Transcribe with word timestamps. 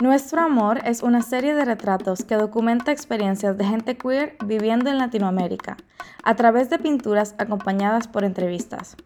Nuestro 0.00 0.42
Amor 0.42 0.80
es 0.84 1.02
una 1.02 1.22
serie 1.22 1.56
de 1.56 1.64
retratos 1.64 2.22
que 2.22 2.36
documenta 2.36 2.92
experiencias 2.92 3.58
de 3.58 3.64
gente 3.64 3.96
queer 3.96 4.36
viviendo 4.44 4.90
en 4.90 4.98
Latinoamérica, 4.98 5.76
a 6.22 6.36
través 6.36 6.70
de 6.70 6.78
pinturas 6.78 7.34
acompañadas 7.38 8.06
por 8.06 8.22
entrevistas. 8.22 8.96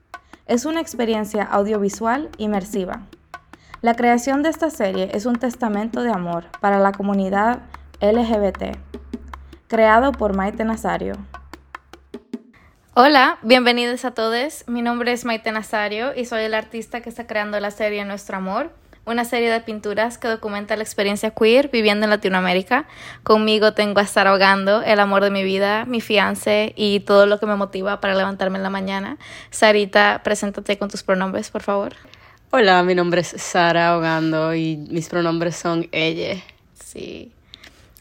Es 0.44 0.66
una 0.66 0.82
experiencia 0.82 1.44
audiovisual 1.44 2.28
inmersiva. 2.36 3.06
La 3.80 3.94
creación 3.94 4.42
de 4.42 4.50
esta 4.50 4.68
serie 4.68 5.08
es 5.14 5.24
un 5.24 5.36
testamento 5.36 6.02
de 6.02 6.10
amor 6.10 6.44
para 6.60 6.78
la 6.78 6.92
comunidad 6.92 7.60
LGBT, 8.02 8.76
creado 9.68 10.12
por 10.12 10.36
Maite 10.36 10.66
Nazario. 10.66 11.14
Hola, 12.92 13.38
bienvenidos 13.40 14.04
a 14.04 14.10
todos. 14.10 14.64
Mi 14.66 14.82
nombre 14.82 15.12
es 15.12 15.24
Maite 15.24 15.52
Nazario 15.52 16.14
y 16.14 16.26
soy 16.26 16.42
el 16.42 16.52
artista 16.52 17.00
que 17.00 17.08
está 17.08 17.26
creando 17.26 17.58
la 17.60 17.70
serie 17.70 18.04
Nuestro 18.04 18.36
Amor 18.36 18.81
una 19.04 19.24
serie 19.24 19.50
de 19.50 19.60
pinturas 19.60 20.16
que 20.16 20.28
documenta 20.28 20.76
la 20.76 20.82
experiencia 20.82 21.30
queer 21.30 21.70
viviendo 21.70 22.04
en 22.04 22.10
Latinoamérica. 22.10 22.86
Conmigo 23.24 23.74
tengo 23.74 24.00
a 24.00 24.02
estar 24.02 24.26
ahogando 24.26 24.82
el 24.82 25.00
amor 25.00 25.24
de 25.24 25.30
mi 25.30 25.42
vida, 25.42 25.84
mi 25.86 26.00
fiance 26.00 26.72
y 26.76 27.00
todo 27.00 27.26
lo 27.26 27.40
que 27.40 27.46
me 27.46 27.56
motiva 27.56 28.00
para 28.00 28.14
levantarme 28.14 28.58
en 28.58 28.62
la 28.62 28.70
mañana. 28.70 29.18
Sarita, 29.50 30.20
preséntate 30.22 30.78
con 30.78 30.88
tus 30.88 31.02
pronombres, 31.02 31.50
por 31.50 31.62
favor. 31.62 31.94
Hola, 32.50 32.82
mi 32.82 32.94
nombre 32.94 33.22
es 33.22 33.28
Sara 33.28 33.88
Ahogando 33.88 34.54
y 34.54 34.76
mis 34.76 35.08
pronombres 35.08 35.56
son 35.56 35.88
ella. 35.90 36.40
Sí. 36.84 37.32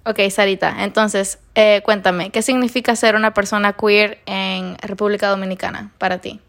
Ok, 0.05 0.19
Sarita, 0.29 0.83
entonces, 0.83 1.39
eh, 1.53 1.81
cuéntame, 1.83 2.31
¿qué 2.31 2.41
significa 2.41 2.95
ser 2.95 3.15
una 3.15 3.33
persona 3.33 3.73
queer 3.73 4.19
en 4.25 4.75
República 4.79 5.29
Dominicana 5.29 5.91
para 5.99 6.17
ti? 6.17 6.39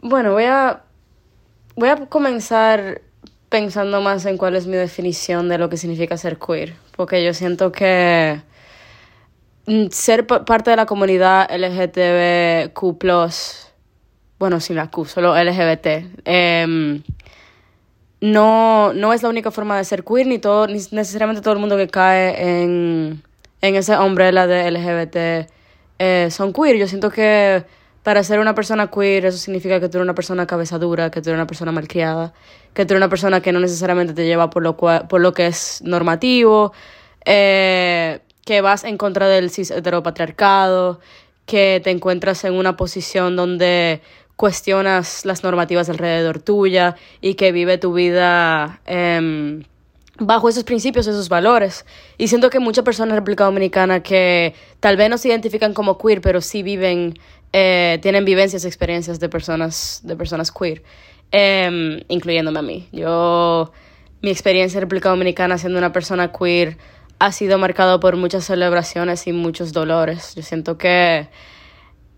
Bueno, 0.00 0.32
voy 0.32 0.44
a, 0.44 0.80
voy 1.76 1.90
a 1.90 2.06
comenzar 2.06 3.02
pensando 3.52 4.00
más 4.00 4.24
en 4.24 4.38
cuál 4.38 4.56
es 4.56 4.66
mi 4.66 4.76
definición 4.78 5.50
de 5.50 5.58
lo 5.58 5.68
que 5.68 5.76
significa 5.76 6.16
ser 6.16 6.38
queer, 6.38 6.74
porque 6.96 7.22
yo 7.22 7.34
siento 7.34 7.70
que 7.70 8.40
mm, 9.66 9.88
ser 9.90 10.26
parte 10.26 10.70
de 10.70 10.76
la 10.76 10.86
comunidad 10.86 11.50
LGTBQ, 11.50 12.80
bueno, 14.38 14.58
sin 14.58 14.76
la 14.76 14.90
Q, 14.90 15.04
solo 15.04 15.36
LGBT, 15.36 15.86
em, 16.24 17.02
no, 18.22 18.94
no 18.94 19.12
es 19.12 19.22
la 19.22 19.28
única 19.28 19.50
forma 19.50 19.76
de 19.76 19.84
ser 19.84 20.02
queer, 20.02 20.26
ni, 20.26 20.38
todo, 20.38 20.66
ni 20.66 20.80
necesariamente 20.90 21.42
todo 21.42 21.52
el 21.52 21.60
mundo 21.60 21.76
que 21.76 21.88
cae 21.88 22.62
en, 22.62 23.22
en 23.60 23.74
esa 23.76 24.02
umbrella 24.02 24.46
de 24.46 24.70
LGBT 24.70 25.50
eh, 25.98 26.28
son 26.30 26.54
queer. 26.54 26.76
Yo 26.76 26.88
siento 26.88 27.10
que 27.10 27.64
para 28.02 28.24
ser 28.24 28.40
una 28.40 28.54
persona 28.54 28.88
queer, 28.88 29.26
eso 29.26 29.38
significa 29.38 29.78
que 29.78 29.88
tú 29.88 29.98
eres 29.98 30.04
una 30.04 30.14
persona 30.14 30.46
cabeza 30.46 30.78
dura, 30.78 31.10
que 31.10 31.22
tú 31.22 31.30
eres 31.30 31.38
una 31.38 31.46
persona 31.46 31.72
malcriada, 31.72 32.32
que 32.74 32.84
tú 32.84 32.94
eres 32.94 33.00
una 33.00 33.08
persona 33.08 33.40
que 33.40 33.52
no 33.52 33.60
necesariamente 33.60 34.12
te 34.12 34.24
lleva 34.24 34.50
por 34.50 34.62
lo, 34.62 34.76
por 34.76 35.20
lo 35.20 35.32
que 35.32 35.46
es 35.46 35.82
normativo, 35.84 36.72
eh, 37.24 38.20
que 38.44 38.60
vas 38.60 38.84
en 38.84 38.98
contra 38.98 39.28
del 39.28 39.50
cis 39.50 39.70
heteropatriarcado, 39.70 41.00
que 41.46 41.80
te 41.82 41.90
encuentras 41.90 42.44
en 42.44 42.54
una 42.54 42.76
posición 42.76 43.36
donde 43.36 44.00
cuestionas 44.36 45.24
las 45.24 45.44
normativas 45.44 45.88
alrededor 45.88 46.40
tuya 46.40 46.96
y 47.20 47.34
que 47.34 47.52
vive 47.52 47.78
tu 47.78 47.92
vida 47.92 48.80
em, 48.86 49.62
bajo 50.18 50.48
esos 50.48 50.64
principios, 50.64 51.06
esos 51.06 51.28
valores. 51.28 51.86
Y 52.18 52.28
siento 52.28 52.50
que 52.50 52.58
muchas 52.58 52.84
personas 52.84 53.10
en 53.10 53.16
República 53.16 53.44
Dominicana 53.44 54.02
que 54.02 54.54
tal 54.80 54.96
vez 54.96 55.10
no 55.10 55.18
se 55.18 55.28
identifican 55.28 55.74
como 55.74 55.98
queer, 55.98 56.20
pero 56.20 56.40
sí 56.40 56.64
viven 56.64 57.14
eh, 57.52 57.98
tienen 58.00 58.24
vivencias, 58.24 58.64
experiencias 58.64 59.20
de 59.20 59.28
personas, 59.28 60.00
de 60.04 60.16
personas 60.16 60.50
queer, 60.50 60.82
em, 61.30 62.00
incluyéndome 62.08 62.58
a 62.58 62.62
mí. 62.62 62.88
Yo, 62.92 63.72
mi 64.22 64.30
experiencia 64.30 64.78
en 64.78 64.82
República 64.82 65.10
Dominicana 65.10 65.58
siendo 65.58 65.78
una 65.78 65.92
persona 65.92 66.32
queer 66.32 66.78
ha 67.18 67.30
sido 67.32 67.58
marcado 67.58 68.00
por 68.00 68.16
muchas 68.16 68.44
celebraciones 68.44 69.26
y 69.26 69.32
muchos 69.32 69.72
dolores. 69.72 70.34
Yo 70.34 70.42
siento 70.42 70.78
que 70.78 71.28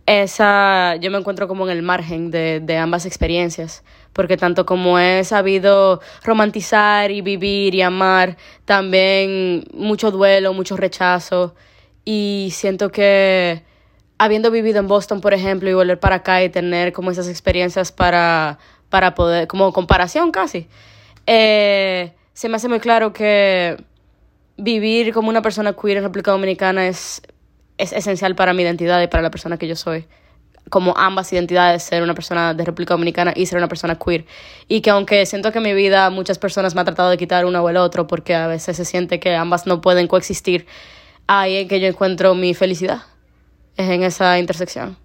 esa, 0.06 0.96
yo 0.96 1.10
me 1.10 1.18
encuentro 1.18 1.48
como 1.48 1.64
en 1.68 1.76
el 1.76 1.82
margen 1.82 2.30
de, 2.30 2.60
de 2.60 2.76
ambas 2.76 3.06
experiencias, 3.06 3.82
porque 4.12 4.36
tanto 4.36 4.66
como 4.66 4.98
he 4.98 5.24
sabido 5.24 6.00
romantizar 6.22 7.10
y 7.10 7.20
vivir 7.22 7.74
y 7.74 7.82
amar, 7.82 8.36
también 8.64 9.64
mucho 9.74 10.10
duelo, 10.10 10.52
mucho 10.52 10.76
rechazo, 10.76 11.54
y 12.04 12.50
siento 12.52 12.90
que 12.90 13.62
habiendo 14.24 14.50
vivido 14.50 14.78
en 14.78 14.88
Boston, 14.88 15.20
por 15.20 15.34
ejemplo, 15.34 15.68
y 15.68 15.74
volver 15.74 16.00
para 16.00 16.16
acá 16.16 16.42
y 16.42 16.48
tener 16.48 16.94
como 16.94 17.10
esas 17.10 17.28
experiencias 17.28 17.92
para, 17.92 18.58
para 18.88 19.14
poder, 19.14 19.46
como 19.46 19.70
comparación 19.74 20.30
casi, 20.30 20.66
eh, 21.26 22.14
se 22.32 22.48
me 22.48 22.56
hace 22.56 22.68
muy 22.68 22.80
claro 22.80 23.12
que 23.12 23.76
vivir 24.56 25.12
como 25.12 25.28
una 25.28 25.42
persona 25.42 25.74
queer 25.74 25.98
en 25.98 26.04
República 26.04 26.30
Dominicana 26.30 26.86
es, 26.86 27.20
es 27.76 27.92
esencial 27.92 28.34
para 28.34 28.54
mi 28.54 28.62
identidad 28.62 29.02
y 29.02 29.08
para 29.08 29.22
la 29.22 29.30
persona 29.30 29.58
que 29.58 29.68
yo 29.68 29.76
soy. 29.76 30.06
Como 30.70 30.94
ambas 30.96 31.30
identidades, 31.30 31.82
ser 31.82 32.02
una 32.02 32.14
persona 32.14 32.54
de 32.54 32.64
República 32.64 32.94
Dominicana 32.94 33.34
y 33.36 33.44
ser 33.44 33.58
una 33.58 33.68
persona 33.68 33.98
queer. 33.98 34.24
Y 34.68 34.80
que 34.80 34.88
aunque 34.88 35.26
siento 35.26 35.52
que 35.52 35.58
en 35.58 35.64
mi 35.64 35.74
vida 35.74 36.08
muchas 36.08 36.38
personas 36.38 36.74
me 36.74 36.80
han 36.80 36.86
tratado 36.86 37.10
de 37.10 37.18
quitar 37.18 37.44
uno 37.44 37.62
o 37.62 37.68
el 37.68 37.76
otro, 37.76 38.06
porque 38.06 38.34
a 38.34 38.46
veces 38.46 38.78
se 38.78 38.86
siente 38.86 39.20
que 39.20 39.36
ambas 39.36 39.66
no 39.66 39.82
pueden 39.82 40.08
coexistir, 40.08 40.66
ahí 41.26 41.56
es 41.56 41.68
que 41.68 41.78
yo 41.78 41.88
encuentro 41.88 42.34
mi 42.34 42.54
felicidad 42.54 43.02
es 43.76 43.88
en 43.88 44.02
esa 44.02 44.38
intersección. 44.38 44.96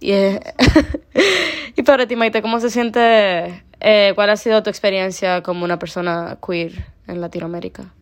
Y, 0.00 0.12
y 1.76 1.82
para 1.82 2.06
ti, 2.06 2.16
Maite, 2.16 2.42
¿cómo 2.42 2.60
se 2.60 2.70
siente? 2.70 3.64
Eh, 3.80 4.12
¿Cuál 4.14 4.30
ha 4.30 4.36
sido 4.36 4.62
tu 4.62 4.70
experiencia 4.70 5.42
como 5.42 5.64
una 5.64 5.78
persona 5.78 6.38
queer 6.44 6.86
en 7.06 7.20
Latinoamérica? 7.20 7.92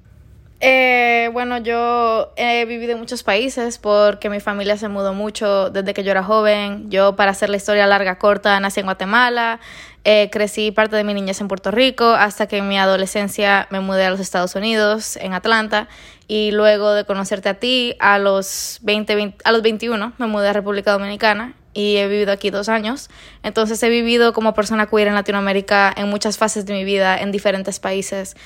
Eh, 0.60 1.28
bueno, 1.32 1.58
yo 1.58 2.32
he 2.36 2.64
vivido 2.64 2.92
en 2.92 2.98
muchos 2.98 3.22
países 3.22 3.76
porque 3.76 4.30
mi 4.30 4.40
familia 4.40 4.78
se 4.78 4.88
mudó 4.88 5.12
mucho 5.12 5.68
desde 5.68 5.92
que 5.92 6.04
yo 6.04 6.10
era 6.10 6.22
joven. 6.22 6.90
Yo, 6.90 7.16
para 7.16 7.32
hacer 7.32 7.50
la 7.50 7.56
historia 7.56 7.86
larga, 7.86 8.18
corta, 8.18 8.58
nací 8.60 8.80
en 8.80 8.86
Guatemala, 8.86 9.60
eh, 10.04 10.28
crecí 10.30 10.70
parte 10.70 10.96
de 10.96 11.04
mi 11.04 11.14
niñez 11.14 11.40
en 11.40 11.48
Puerto 11.48 11.70
Rico, 11.70 12.10
hasta 12.10 12.46
que 12.46 12.58
en 12.58 12.68
mi 12.68 12.78
adolescencia 12.78 13.66
me 13.70 13.80
mudé 13.80 14.04
a 14.04 14.10
los 14.10 14.20
Estados 14.20 14.54
Unidos, 14.54 15.16
en 15.16 15.32
Atlanta, 15.32 15.88
y 16.28 16.50
luego 16.52 16.92
de 16.92 17.04
conocerte 17.04 17.48
a 17.48 17.54
ti, 17.54 17.96
a 18.00 18.18
los, 18.18 18.78
20, 18.82 19.36
a 19.44 19.52
los 19.52 19.62
21 19.62 20.12
me 20.18 20.26
mudé 20.26 20.48
a 20.48 20.52
República 20.52 20.92
Dominicana 20.92 21.54
y 21.74 21.96
he 21.96 22.06
vivido 22.06 22.32
aquí 22.32 22.50
dos 22.50 22.68
años. 22.68 23.10
Entonces 23.42 23.82
he 23.82 23.88
vivido 23.88 24.32
como 24.32 24.54
persona 24.54 24.86
queer 24.86 25.08
en 25.08 25.14
Latinoamérica 25.14 25.92
en 25.96 26.08
muchas 26.08 26.38
fases 26.38 26.66
de 26.66 26.72
mi 26.72 26.84
vida, 26.84 27.18
en 27.18 27.32
diferentes 27.32 27.80
países. 27.80 28.36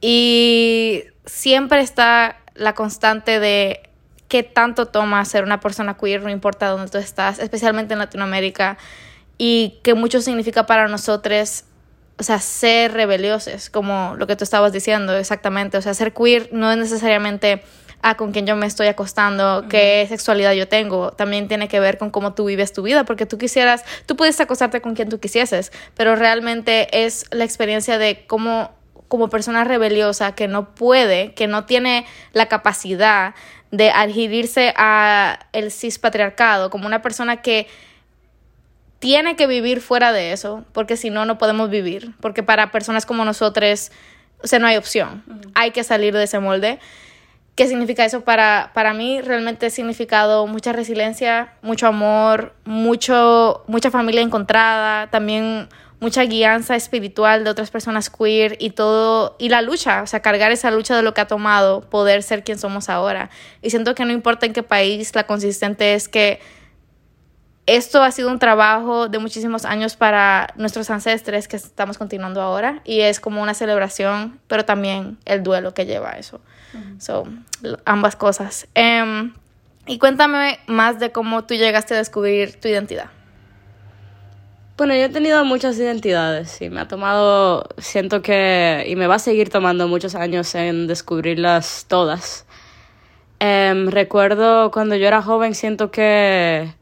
Y 0.00 1.04
siempre 1.26 1.80
está 1.80 2.38
la 2.54 2.74
constante 2.74 3.38
de 3.38 3.82
qué 4.28 4.42
tanto 4.42 4.86
toma 4.86 5.24
ser 5.24 5.44
una 5.44 5.60
persona 5.60 5.96
queer, 5.96 6.22
no 6.22 6.30
importa 6.30 6.68
dónde 6.68 6.90
tú 6.90 6.98
estás, 6.98 7.38
especialmente 7.38 7.94
en 7.94 7.98
Latinoamérica, 7.98 8.78
y 9.42 9.78
que 9.82 9.94
mucho 9.94 10.20
significa 10.20 10.66
para 10.66 10.86
nosotros, 10.86 11.64
o 12.18 12.22
sea, 12.22 12.40
ser 12.40 12.92
rebeliosos, 12.92 13.70
como 13.70 14.14
lo 14.18 14.26
que 14.26 14.36
tú 14.36 14.44
estabas 14.44 14.70
diciendo 14.70 15.16
exactamente, 15.16 15.78
o 15.78 15.80
sea, 15.80 15.94
ser 15.94 16.12
queer 16.12 16.50
no 16.52 16.70
es 16.70 16.76
necesariamente 16.76 17.62
a 18.02 18.18
con 18.18 18.32
quien 18.32 18.46
yo 18.46 18.54
me 18.54 18.66
estoy 18.66 18.88
acostando, 18.88 19.64
qué 19.70 20.04
sexualidad 20.10 20.52
yo 20.52 20.68
tengo, 20.68 21.12
también 21.12 21.48
tiene 21.48 21.68
que 21.68 21.80
ver 21.80 21.96
con 21.96 22.10
cómo 22.10 22.34
tú 22.34 22.44
vives 22.44 22.74
tu 22.74 22.82
vida, 22.82 23.04
porque 23.04 23.24
tú 23.24 23.38
quisieras, 23.38 23.82
tú 24.04 24.14
puedes 24.14 24.38
acostarte 24.42 24.82
con 24.82 24.94
quien 24.94 25.08
tú 25.08 25.20
quisieses, 25.20 25.72
pero 25.96 26.16
realmente 26.16 27.06
es 27.06 27.24
la 27.30 27.44
experiencia 27.44 27.96
de 27.96 28.26
cómo 28.26 28.72
como 29.08 29.30
persona 29.30 29.64
rebeliosa 29.64 30.34
que 30.34 30.48
no 30.48 30.74
puede, 30.74 31.32
que 31.32 31.46
no 31.46 31.64
tiene 31.64 32.04
la 32.34 32.46
capacidad 32.46 33.34
de 33.70 33.90
adherirse 33.90 34.74
a 34.76 35.46
el 35.52 35.72
cispatriarcado, 35.72 36.68
como 36.68 36.86
una 36.86 37.00
persona 37.00 37.40
que 37.40 37.66
tiene 39.00 39.34
que 39.34 39.46
vivir 39.46 39.80
fuera 39.80 40.12
de 40.12 40.32
eso, 40.32 40.64
porque 40.72 40.96
si 40.96 41.10
no, 41.10 41.24
no 41.24 41.38
podemos 41.38 41.70
vivir, 41.70 42.12
porque 42.20 42.42
para 42.42 42.70
personas 42.70 43.06
como 43.06 43.24
nosotros, 43.24 43.90
o 44.42 44.46
sea, 44.46 44.58
no 44.58 44.66
hay 44.66 44.76
opción, 44.76 45.24
hay 45.54 45.72
que 45.72 45.82
salir 45.82 46.14
de 46.14 46.24
ese 46.24 46.38
molde. 46.38 46.78
¿Qué 47.56 47.66
significa 47.66 48.04
eso 48.04 48.20
para, 48.20 48.70
para 48.74 48.94
mí? 48.94 49.20
Realmente 49.20 49.66
ha 49.66 49.70
significado 49.70 50.46
mucha 50.46 50.72
resiliencia, 50.72 51.54
mucho 51.62 51.86
amor, 51.86 52.54
mucho, 52.64 53.64
mucha 53.66 53.90
familia 53.90 54.20
encontrada, 54.20 55.08
también 55.10 55.68
mucha 55.98 56.22
guianza 56.24 56.76
espiritual 56.76 57.44
de 57.44 57.50
otras 57.50 57.70
personas 57.70 58.10
queer 58.10 58.56
y 58.60 58.70
todo, 58.70 59.36
y 59.38 59.48
la 59.48 59.62
lucha, 59.62 60.02
o 60.02 60.06
sea, 60.06 60.20
cargar 60.20 60.52
esa 60.52 60.70
lucha 60.70 60.94
de 60.96 61.02
lo 61.02 61.14
que 61.14 61.22
ha 61.22 61.26
tomado 61.26 61.80
poder 61.82 62.22
ser 62.22 62.44
quien 62.44 62.58
somos 62.58 62.90
ahora. 62.90 63.30
Y 63.62 63.70
siento 63.70 63.94
que 63.94 64.04
no 64.04 64.12
importa 64.12 64.44
en 64.44 64.52
qué 64.52 64.62
país, 64.62 65.14
la 65.14 65.24
consistente 65.26 65.94
es 65.94 66.08
que 66.08 66.40
esto 67.76 68.02
ha 68.02 68.10
sido 68.10 68.30
un 68.30 68.38
trabajo 68.38 69.08
de 69.08 69.18
muchísimos 69.18 69.64
años 69.64 69.94
para 69.94 70.52
nuestros 70.56 70.90
ancestres 70.90 71.46
que 71.46 71.56
estamos 71.56 71.98
continuando 71.98 72.42
ahora 72.42 72.80
y 72.84 73.00
es 73.00 73.20
como 73.20 73.42
una 73.42 73.54
celebración, 73.54 74.40
pero 74.48 74.64
también 74.64 75.18
el 75.24 75.42
duelo 75.42 75.72
que 75.72 75.86
lleva 75.86 76.12
eso. 76.12 76.40
Son 76.98 77.46
ambas 77.84 78.16
cosas. 78.16 78.66
Em, 78.74 79.34
y 79.86 79.98
cuéntame 79.98 80.58
más 80.66 80.98
de 80.98 81.12
cómo 81.12 81.44
tú 81.44 81.54
llegaste 81.54 81.94
a 81.94 81.98
descubrir 81.98 82.60
tu 82.60 82.68
identidad. 82.68 83.10
Bueno, 84.76 84.94
yo 84.94 85.02
he 85.02 85.08
tenido 85.08 85.44
muchas 85.44 85.78
identidades 85.78 86.60
y 86.62 86.70
me 86.70 86.80
ha 86.80 86.88
tomado, 86.88 87.68
siento 87.78 88.22
que, 88.22 88.84
y 88.88 88.96
me 88.96 89.06
va 89.06 89.16
a 89.16 89.18
seguir 89.18 89.50
tomando 89.50 89.86
muchos 89.88 90.14
años 90.14 90.54
en 90.54 90.86
descubrirlas 90.86 91.84
todas. 91.86 92.46
Em, 93.38 93.88
recuerdo 93.88 94.70
cuando 94.70 94.96
yo 94.96 95.06
era 95.06 95.22
joven, 95.22 95.54
siento 95.54 95.90
que 95.90 96.79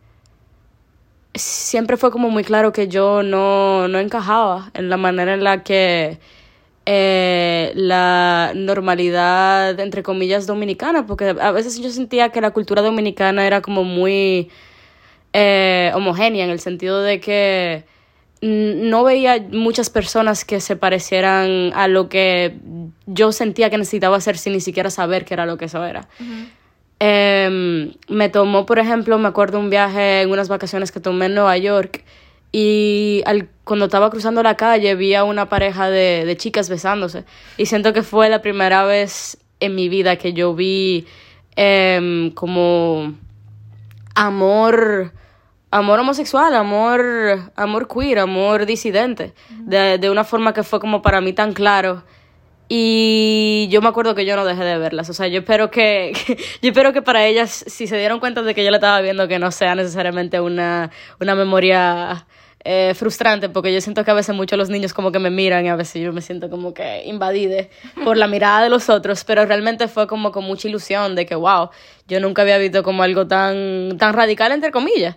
siempre 1.38 1.96
fue 1.96 2.10
como 2.10 2.30
muy 2.30 2.44
claro 2.44 2.72
que 2.72 2.88
yo 2.88 3.22
no, 3.22 3.88
no 3.88 3.98
encajaba 3.98 4.70
en 4.74 4.90
la 4.90 4.96
manera 4.96 5.34
en 5.34 5.44
la 5.44 5.62
que 5.62 6.18
eh, 6.86 7.72
la 7.74 8.52
normalidad, 8.54 9.78
entre 9.78 10.02
comillas, 10.02 10.46
dominicana, 10.46 11.06
porque 11.06 11.36
a 11.40 11.52
veces 11.52 11.78
yo 11.80 11.90
sentía 11.90 12.30
que 12.30 12.40
la 12.40 12.50
cultura 12.50 12.80
dominicana 12.82 13.46
era 13.46 13.60
como 13.60 13.84
muy 13.84 14.50
eh, 15.34 15.92
homogénea 15.94 16.44
en 16.44 16.50
el 16.50 16.60
sentido 16.60 17.02
de 17.02 17.20
que 17.20 17.84
no 18.40 19.04
veía 19.04 19.44
muchas 19.50 19.90
personas 19.90 20.44
que 20.44 20.60
se 20.60 20.76
parecieran 20.76 21.72
a 21.74 21.88
lo 21.88 22.08
que 22.08 22.56
yo 23.06 23.32
sentía 23.32 23.68
que 23.68 23.78
necesitaba 23.78 24.16
hacer 24.16 24.38
sin 24.38 24.52
ni 24.52 24.60
siquiera 24.60 24.90
saber 24.90 25.24
qué 25.24 25.34
era 25.34 25.44
lo 25.44 25.58
que 25.58 25.66
eso 25.66 25.84
era. 25.84 26.08
Em, 27.00 27.92
me 28.08 28.28
tomó, 28.28 28.66
por 28.66 28.78
ejemplo, 28.78 29.18
me 29.18 29.28
acuerdo 29.28 29.60
un 29.60 29.70
viaje 29.70 30.22
en 30.22 30.30
unas 30.30 30.48
vacaciones 30.48 30.90
que 30.90 30.98
tomé 30.98 31.26
en 31.26 31.34
Nueva 31.34 31.56
York 31.56 32.04
y 32.50 33.22
al, 33.26 33.48
cuando 33.64 33.84
estaba 33.84 34.10
cruzando 34.10 34.42
la 34.42 34.56
calle 34.56 34.94
vi 34.94 35.14
a 35.14 35.22
una 35.22 35.48
pareja 35.48 35.90
de, 35.90 36.24
de 36.24 36.36
chicas 36.36 36.68
besándose 36.68 37.24
y 37.56 37.66
siento 37.66 37.92
que 37.92 38.02
fue 38.02 38.28
la 38.30 38.40
primera 38.40 38.84
vez 38.84 39.38
en 39.60 39.74
mi 39.74 39.88
vida 39.88 40.16
que 40.16 40.32
yo 40.32 40.54
vi 40.54 41.06
em, 41.56 42.30
como 42.32 43.14
amor 44.14 45.12
amor 45.70 46.00
homosexual, 46.00 46.54
amor, 46.54 47.52
amor 47.54 47.88
queer, 47.88 48.20
amor 48.20 48.66
disidente, 48.66 49.34
de, 49.50 49.98
de, 49.98 50.10
una 50.10 50.24
forma 50.24 50.54
que 50.54 50.62
fue 50.62 50.80
como 50.80 51.02
para 51.02 51.20
mí 51.20 51.32
tan 51.32 51.52
claro. 51.52 52.04
Y 52.68 53.68
yo 53.70 53.80
me 53.80 53.88
acuerdo 53.88 54.14
que 54.14 54.26
yo 54.26 54.36
no 54.36 54.44
dejé 54.44 54.62
de 54.62 54.78
verlas. 54.78 55.08
O 55.08 55.14
sea, 55.14 55.26
yo 55.26 55.40
espero 55.40 55.70
que, 55.70 56.12
yo 56.62 56.68
espero 56.68 56.92
que 56.92 57.02
para 57.02 57.26
ellas, 57.26 57.64
si 57.66 57.86
se 57.86 57.96
dieron 57.98 58.20
cuenta 58.20 58.42
de 58.42 58.54
que 58.54 58.64
yo 58.64 58.70
la 58.70 58.76
estaba 58.76 59.00
viendo, 59.00 59.26
que 59.26 59.38
no 59.38 59.50
sea 59.50 59.74
necesariamente 59.74 60.40
una, 60.40 60.90
una 61.18 61.34
memoria 61.34 62.26
eh, 62.64 62.92
frustrante, 62.94 63.48
porque 63.48 63.72
yo 63.72 63.80
siento 63.80 64.04
que 64.04 64.10
a 64.10 64.14
veces 64.14 64.34
muchos 64.34 64.58
los 64.58 64.68
niños 64.68 64.92
como 64.92 65.10
que 65.12 65.18
me 65.18 65.30
miran 65.30 65.64
y 65.64 65.68
a 65.70 65.76
veces 65.76 66.02
yo 66.02 66.12
me 66.12 66.20
siento 66.20 66.50
como 66.50 66.74
que 66.74 67.04
invadida 67.06 67.68
por 68.04 68.18
la 68.18 68.26
mirada 68.26 68.64
de 68.64 68.68
los 68.68 68.90
otros, 68.90 69.24
pero 69.24 69.46
realmente 69.46 69.88
fue 69.88 70.06
como 70.06 70.32
con 70.32 70.44
mucha 70.44 70.68
ilusión 70.68 71.14
de 71.14 71.24
que, 71.24 71.34
wow, 71.34 71.70
yo 72.08 72.20
nunca 72.20 72.42
había 72.42 72.58
visto 72.58 72.82
como 72.82 73.02
algo 73.02 73.26
tan, 73.26 73.96
tan 73.96 74.12
radical, 74.12 74.52
entre 74.52 74.70
comillas. 74.70 75.16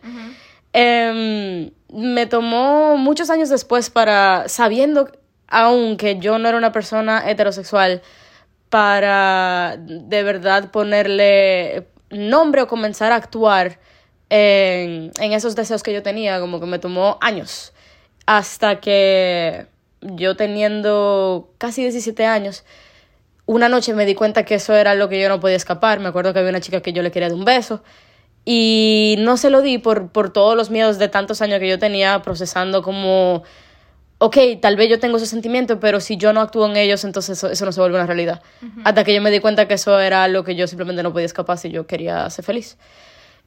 Em, 0.71 1.71
me 1.92 2.25
tomó 2.27 2.95
muchos 2.95 3.30
años 3.30 3.50
después 3.50 3.89
para, 3.89 4.48
sabiendo 4.48 5.12
aún 5.51 5.98
que 5.98 6.18
yo 6.18 6.39
no 6.39 6.50
era 6.50 6.57
una 6.57 6.71
persona 6.71 7.30
heterosexual, 7.30 8.01
para 8.69 9.77
de 9.77 10.24
verdad 10.24 10.71
ponerle 10.71 11.88
nombre 12.09 12.62
o 12.62 12.68
comenzar 12.68 13.12
a 13.12 13.15
actuar 13.15 13.80
en, 14.30 15.12
en 15.19 15.33
esos 15.33 15.56
deseos 15.56 15.83
que 15.83 15.94
yo 15.94 16.01
tenía, 16.01 16.39
como 16.39 16.59
que 16.59 16.65
me 16.65 16.80
tomó 16.80 17.18
años, 17.21 17.74
hasta 18.25 18.80
que 18.80 19.68
yo 20.01 20.36
teniendo 20.36 21.53
casi 21.57 21.81
17 21.81 22.25
años, 22.25 22.63
una 23.45 23.69
noche 23.69 23.94
me 23.94 24.06
di 24.06 24.15
cuenta 24.15 24.45
que 24.45 24.56
eso 24.56 24.74
era 24.74 24.95
lo 24.95 25.09
que 25.09 25.21
yo 25.21 25.27
no 25.27 25.39
podía 25.39 25.57
escapar. 25.57 26.00
Me 26.00 26.07
acuerdo 26.07 26.31
que 26.31 26.39
había 26.39 26.51
una 26.51 26.62
chica 26.62 26.81
que 26.81 26.94
yo 26.94 27.03
le 27.03 27.12
quería 27.12 27.27
dar 27.27 27.38
un 27.38 27.45
beso 27.45 27.83
y 28.45 29.15
no 29.19 29.38
se 29.38 29.50
lo 29.50 29.62
di 29.62 29.77
por, 29.77 30.12
por 30.12 30.31
todos 30.31 30.56
los 30.56 30.69
miedos 30.69 30.98
de 30.98 31.09
tantos 31.09 31.42
años 31.42 31.59
que 31.59 31.68
yo 31.68 31.77
tenía 31.77 32.21
procesando 32.21 32.81
como, 32.81 33.44
ok, 34.24 34.38
tal 34.62 34.76
vez 34.76 34.88
yo 34.88 35.00
tengo 35.00 35.18
ese 35.18 35.26
sentimiento, 35.26 35.80
pero 35.80 36.00
si 36.00 36.16
yo 36.16 36.32
no 36.32 36.42
actúo 36.42 36.68
en 36.68 36.78
ellos, 36.78 37.04
entonces 37.06 37.44
eso, 37.44 37.66
no 37.66 37.72
se 37.72 37.80
vuelve 37.80 37.98
una 37.98 38.06
realidad. 38.06 38.44
Hasta 38.84 39.04
que 39.04 39.16
yo 39.16 39.22
me 39.22 39.32
di 39.32 39.40
cuenta 39.40 39.68
que 39.68 39.74
eso 39.74 40.00
era 40.00 40.28
lo 40.28 40.44
que 40.44 40.56
yo 40.56 40.68
simplemente 40.68 41.02
no 41.02 41.12
podía 41.12 41.26
escapar 41.26 41.58
si 41.58 41.72
yo 41.72 41.88
quería 41.88 42.30
ser 42.30 42.46
feliz. 42.46 42.78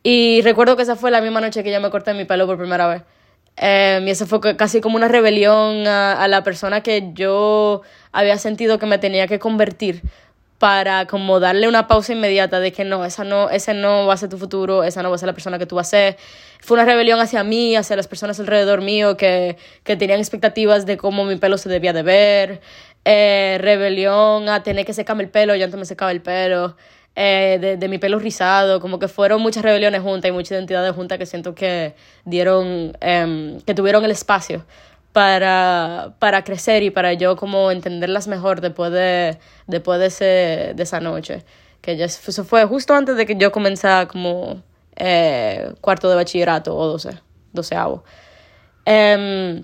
Y 0.03 0.43
recuerdo 0.43 0.75
que 0.77 0.83
esa 0.83 0.97
fue 0.97 1.13
la 1.13 1.21
misma 1.21 1.41
noche 1.41 1.63
que 1.63 1.71
yo 1.71 1.81
me 1.81 1.91
corté 1.91 2.13
mi 2.13 2.25
pelo 2.25 2.49
por 2.49 2.59
primera 2.59 2.89
vez. 2.89 3.03
Em, 3.57 4.09
y 4.09 4.11
eso 4.11 4.27
fue 4.27 4.57
casi 4.57 4.81
como 4.81 4.97
una 4.97 5.07
rebelión 5.07 5.87
a, 5.87 6.21
a 6.21 6.27
la 6.27 6.43
persona 6.43 6.81
que 6.81 7.13
yo 7.15 7.83
había 8.11 8.37
sentido 8.39 8.81
que 8.81 8.87
me 8.87 8.99
tenía 8.99 9.29
que 9.29 9.39
convertir 9.39 10.03
para 10.65 11.07
como 11.07 11.41
darle 11.41 11.69
una 11.69 11.87
pausa 11.89 12.15
inmediata 12.15 12.59
de 12.59 12.73
que 12.73 12.85
no, 12.87 13.05
esa 13.05 13.23
no, 13.23 13.51
ese 13.51 13.75
no 13.75 14.07
va 14.07 14.15
a 14.15 14.17
ser 14.17 14.31
tu 14.31 14.39
futuro, 14.39 14.83
esa 14.83 15.03
no 15.03 15.11
va 15.11 15.17
a 15.17 15.19
ser 15.19 15.27
la 15.27 15.35
persona 15.35 15.59
que 15.59 15.67
tú 15.67 15.77
vas 15.77 15.89
a 15.89 15.91
ser. 15.91 16.17
Fue 16.63 16.77
una 16.77 16.87
rebelión 16.87 17.21
hacia 17.21 17.45
mí, 17.45 17.77
hacia 17.77 17.97
las 17.97 18.09
personas 18.09 18.41
alrededor 18.41 18.81
mío 18.81 19.19
que, 19.19 19.59
que 19.83 19.95
tenían 19.97 20.21
expectativas 20.21 20.87
de 20.87 20.97
cómo 20.97 21.27
mi 21.27 21.37
pelo 21.37 21.59
se 21.59 21.69
debía 21.69 21.93
de 21.93 22.03
ver. 22.03 22.63
Eh, 23.05 23.59
rebelión 23.61 24.49
a 24.49 24.63
tener 24.63 24.87
que 24.87 24.95
secarme 24.95 25.25
el 25.25 25.29
pelo, 25.29 25.55
yo 25.55 25.67
antes 25.67 25.79
me 25.79 25.85
secaba 25.85 26.13
el 26.13 26.23
pelo. 26.23 26.79
Eh, 27.15 27.59
de, 27.61 27.77
de, 27.77 27.89
mi 27.89 27.99
pelo 27.99 28.19
rizado, 28.19 28.81
como 28.81 28.99
que 28.99 29.07
fueron 29.07 29.43
muchas 29.43 29.63
rebeliones 29.63 30.01
juntas 30.01 30.31
y 30.31 30.33
muchas 30.33 30.53
identidades 30.53 30.95
juntas 30.95 31.19
que 31.19 31.27
siento 31.27 31.55
que 31.55 31.95
dieron, 32.25 32.97
eh, 33.03 33.59
que 33.67 33.75
tuvieron 33.75 34.03
el 34.07 34.13
espacio 34.13 34.65
para, 35.15 36.17
para 36.19 36.43
crecer 36.43 36.83
y 36.83 36.91
para 36.91 37.13
yo 37.13 37.37
como 37.37 37.71
entenderlas 37.71 38.27
mejor 38.27 38.61
después 38.61 38.91
de, 38.91 39.39
después 39.69 40.01
de, 40.01 40.07
ese, 40.07 40.25
de 40.75 40.83
esa 40.83 40.99
noche. 40.99 41.45
Que 41.81 41.97
ya, 41.97 42.07
eso 42.07 42.45
fue 42.45 42.65
justo 42.65 42.95
antes 42.95 43.17
de 43.17 43.25
que 43.25 43.37
yo 43.37 43.53
comenzara 43.53 44.09
como 44.09 44.61
eh, 44.97 45.73
cuarto 45.81 46.11
de 46.11 46.17
bachillerato 46.17 46.77
o 46.77 46.89
doce, 46.89 47.21
doceavo. 47.53 48.03
Eh, 48.87 49.63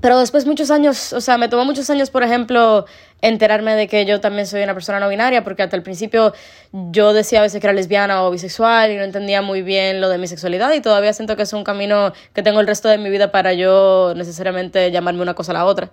pero 0.00 0.20
después 0.20 0.46
muchos 0.46 0.70
años, 0.70 1.12
o 1.12 1.20
sea, 1.20 1.36
me 1.36 1.48
tomó 1.48 1.64
muchos 1.64 1.90
años, 1.90 2.10
por 2.10 2.22
ejemplo, 2.22 2.86
enterarme 3.22 3.74
de 3.74 3.88
que 3.88 4.04
yo 4.04 4.20
también 4.20 4.46
soy 4.46 4.62
una 4.62 4.74
persona 4.74 5.00
no 5.00 5.08
binaria, 5.08 5.42
porque 5.44 5.62
hasta 5.62 5.76
el 5.76 5.82
principio 5.82 6.34
yo 6.72 7.14
decía 7.14 7.38
a 7.38 7.42
veces 7.42 7.60
que 7.60 7.66
era 7.66 7.72
lesbiana 7.72 8.24
o 8.24 8.30
bisexual 8.30 8.90
y 8.90 8.96
no 8.96 9.04
entendía 9.04 9.40
muy 9.40 9.62
bien 9.62 10.00
lo 10.00 10.08
de 10.08 10.18
mi 10.18 10.26
sexualidad 10.26 10.72
y 10.74 10.80
todavía 10.80 11.12
siento 11.12 11.36
que 11.36 11.42
es 11.42 11.52
un 11.52 11.64
camino 11.64 12.12
que 12.34 12.42
tengo 12.42 12.60
el 12.60 12.66
resto 12.66 12.88
de 12.88 12.98
mi 12.98 13.08
vida 13.08 13.32
para 13.32 13.54
yo 13.54 14.12
necesariamente 14.16 14.90
llamarme 14.90 15.22
una 15.22 15.34
cosa 15.34 15.52
a 15.52 15.54
la 15.54 15.64
otra. 15.64 15.90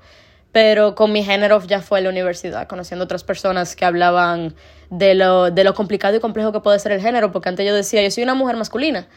Pero 0.51 0.95
con 0.95 1.11
mi 1.11 1.23
género 1.23 1.61
ya 1.67 1.79
fue 1.81 1.99
en 1.99 2.05
la 2.05 2.09
universidad, 2.09 2.67
conociendo 2.67 3.05
otras 3.05 3.23
personas 3.23 3.75
que 3.75 3.85
hablaban 3.85 4.55
de 4.89 5.13
lo, 5.13 5.51
de 5.51 5.63
lo 5.63 5.75
complicado 5.75 6.17
y 6.17 6.19
complejo 6.19 6.51
que 6.51 6.59
puede 6.59 6.79
ser 6.79 6.91
el 6.91 7.01
género, 7.01 7.31
porque 7.31 7.49
antes 7.49 7.67
yo 7.67 7.75
decía, 7.75 8.01
yo 8.01 8.09
soy 8.09 8.23
una 8.23 8.33
mujer 8.33 8.57
masculina 8.57 9.07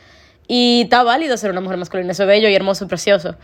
y 0.47 0.82
está 0.82 1.03
válido 1.03 1.38
ser 1.38 1.50
una 1.50 1.62
mujer 1.62 1.79
masculina, 1.79 2.12
eso 2.12 2.25
es 2.25 2.29
bello 2.29 2.49
y 2.50 2.55
hermoso 2.55 2.85
y 2.85 2.88
precioso. 2.88 3.37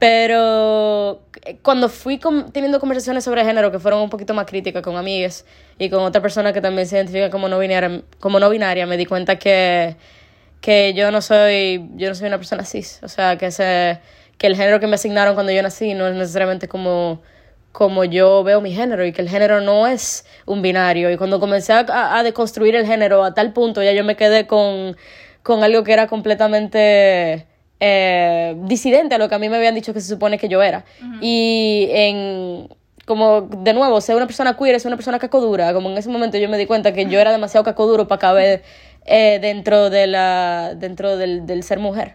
Pero 0.00 1.20
eh, 1.44 1.58
cuando 1.62 1.90
fui 1.90 2.18
teniendo 2.52 2.80
conversaciones 2.80 3.22
sobre 3.22 3.44
género 3.44 3.70
que 3.70 3.78
fueron 3.78 4.00
un 4.00 4.08
poquito 4.08 4.32
más 4.32 4.46
críticas 4.46 4.82
con 4.82 4.96
amigas 4.96 5.44
y 5.78 5.90
con 5.90 6.02
otra 6.02 6.22
persona 6.22 6.54
que 6.54 6.62
también 6.62 6.86
se 6.86 6.96
identifica 6.96 7.28
como 7.28 7.48
no 7.50 7.58
binaria, 7.58 8.02
como 8.18 8.40
no 8.40 8.48
binaria 8.48 8.86
me 8.86 8.96
di 8.96 9.04
cuenta 9.04 9.38
que, 9.38 9.96
que 10.62 10.94
yo 10.94 11.10
no 11.10 11.20
soy 11.20 11.86
yo 11.96 12.08
no 12.08 12.14
soy 12.14 12.28
una 12.28 12.38
persona 12.38 12.64
cis. 12.64 13.00
O 13.02 13.08
sea, 13.08 13.36
que, 13.36 13.46
ese, 13.46 14.00
que 14.38 14.46
el 14.46 14.56
género 14.56 14.80
que 14.80 14.86
me 14.86 14.94
asignaron 14.94 15.34
cuando 15.34 15.52
yo 15.52 15.62
nací 15.62 15.92
no 15.92 16.08
es 16.08 16.14
necesariamente 16.14 16.66
como, 16.66 17.20
como 17.72 18.04
yo 18.04 18.42
veo 18.42 18.62
mi 18.62 18.72
género 18.72 19.04
y 19.04 19.12
que 19.12 19.20
el 19.20 19.28
género 19.28 19.60
no 19.60 19.86
es 19.86 20.24
un 20.46 20.62
binario. 20.62 21.10
Y 21.10 21.18
cuando 21.18 21.40
comencé 21.40 21.74
a, 21.74 22.16
a 22.16 22.22
deconstruir 22.22 22.74
el 22.74 22.86
género 22.86 23.22
a 23.22 23.34
tal 23.34 23.52
punto, 23.52 23.82
ya 23.82 23.92
yo 23.92 24.04
me 24.04 24.16
quedé 24.16 24.46
con, 24.46 24.96
con 25.42 25.62
algo 25.62 25.84
que 25.84 25.92
era 25.92 26.06
completamente 26.06 27.49
eh, 27.80 28.54
disidente 28.64 29.14
a 29.14 29.18
lo 29.18 29.28
que 29.28 29.34
a 29.34 29.38
mí 29.38 29.48
me 29.48 29.56
habían 29.56 29.74
dicho 29.74 29.92
que 29.92 30.00
se 30.00 30.08
supone 30.08 30.38
que 30.38 30.48
yo 30.48 30.62
era. 30.62 30.84
Y 31.20 31.88
en 31.90 32.68
como 33.06 33.40
de 33.40 33.74
nuevo, 33.74 34.00
ser 34.00 34.14
una 34.14 34.26
persona 34.26 34.56
queer 34.56 34.76
es 34.76 34.84
una 34.84 34.94
persona 34.94 35.18
cacodura, 35.18 35.72
como 35.72 35.90
en 35.90 35.98
ese 35.98 36.08
momento 36.08 36.38
yo 36.38 36.48
me 36.48 36.56
di 36.56 36.66
cuenta 36.66 36.92
que 36.92 37.06
yo 37.06 37.18
era 37.18 37.32
demasiado 37.32 37.64
cacoduro 37.64 38.06
para 38.06 38.20
caber 38.20 38.62
eh, 39.04 39.40
dentro, 39.42 39.90
de 39.90 40.06
la, 40.06 40.74
dentro 40.76 41.16
del, 41.16 41.44
del 41.44 41.64
ser 41.64 41.80
mujer. 41.80 42.14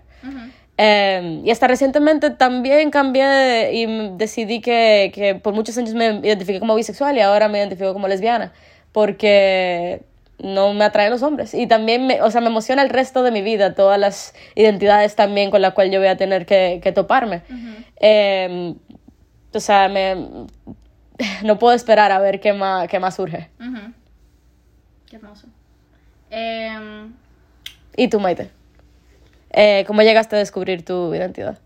Eh, 0.77 1.41
y 1.43 1.51
hasta 1.51 1.67
recientemente 1.67 2.29
también 2.29 2.91
cambié 2.91 3.73
y 3.73 4.15
decidí 4.15 4.61
que, 4.61 5.11
que 5.13 5.35
por 5.35 5.53
muchos 5.53 5.77
años 5.77 5.93
me 5.93 6.21
identifiqué 6.23 6.59
como 6.61 6.75
bisexual 6.75 7.17
y 7.17 7.19
ahora 7.19 7.49
me 7.49 7.57
identifico 7.57 7.91
como 7.91 8.07
lesbiana, 8.07 8.53
porque 8.93 10.01
no 10.39 10.73
me 10.73 10.83
atraen 10.83 11.11
los 11.11 11.23
hombres. 11.23 11.53
Y 11.53 11.67
también, 11.67 12.07
me, 12.07 12.21
o 12.21 12.29
sea, 12.31 12.41
me 12.41 12.47
emociona 12.47 12.81
el 12.81 12.89
resto 12.89 13.23
de 13.23 13.31
mi 13.31 13.41
vida, 13.41 13.73
todas 13.73 13.99
las 13.99 14.33
identidades 14.55 15.15
también 15.15 15.51
con 15.51 15.61
las 15.61 15.73
cuales 15.73 15.93
yo 15.93 15.99
voy 15.99 16.09
a 16.09 16.17
tener 16.17 16.45
que, 16.45 16.79
que 16.83 16.91
toparme. 16.91 17.43
Em, 17.97 18.75
o 19.53 19.59
sea, 19.59 19.87
me, 19.87 20.15
no 21.43 21.59
puedo 21.59 21.73
esperar 21.73 22.11
a 22.11 22.19
ver 22.19 22.39
qué 22.39 22.53
más, 22.53 22.87
qué 22.87 22.99
más 22.99 23.15
surge. 23.15 23.49
Qué 25.07 25.15
hermoso. 25.15 25.47
Em, 26.29 27.13
¿Y 27.95 28.07
tú, 28.09 28.19
Maite? 28.19 28.49
Eh, 29.51 29.85
¿Cómo 29.87 30.01
llegaste 30.01 30.35
a 30.35 30.39
descubrir 30.39 30.83
tu 30.83 31.13
identidad? 31.13 31.57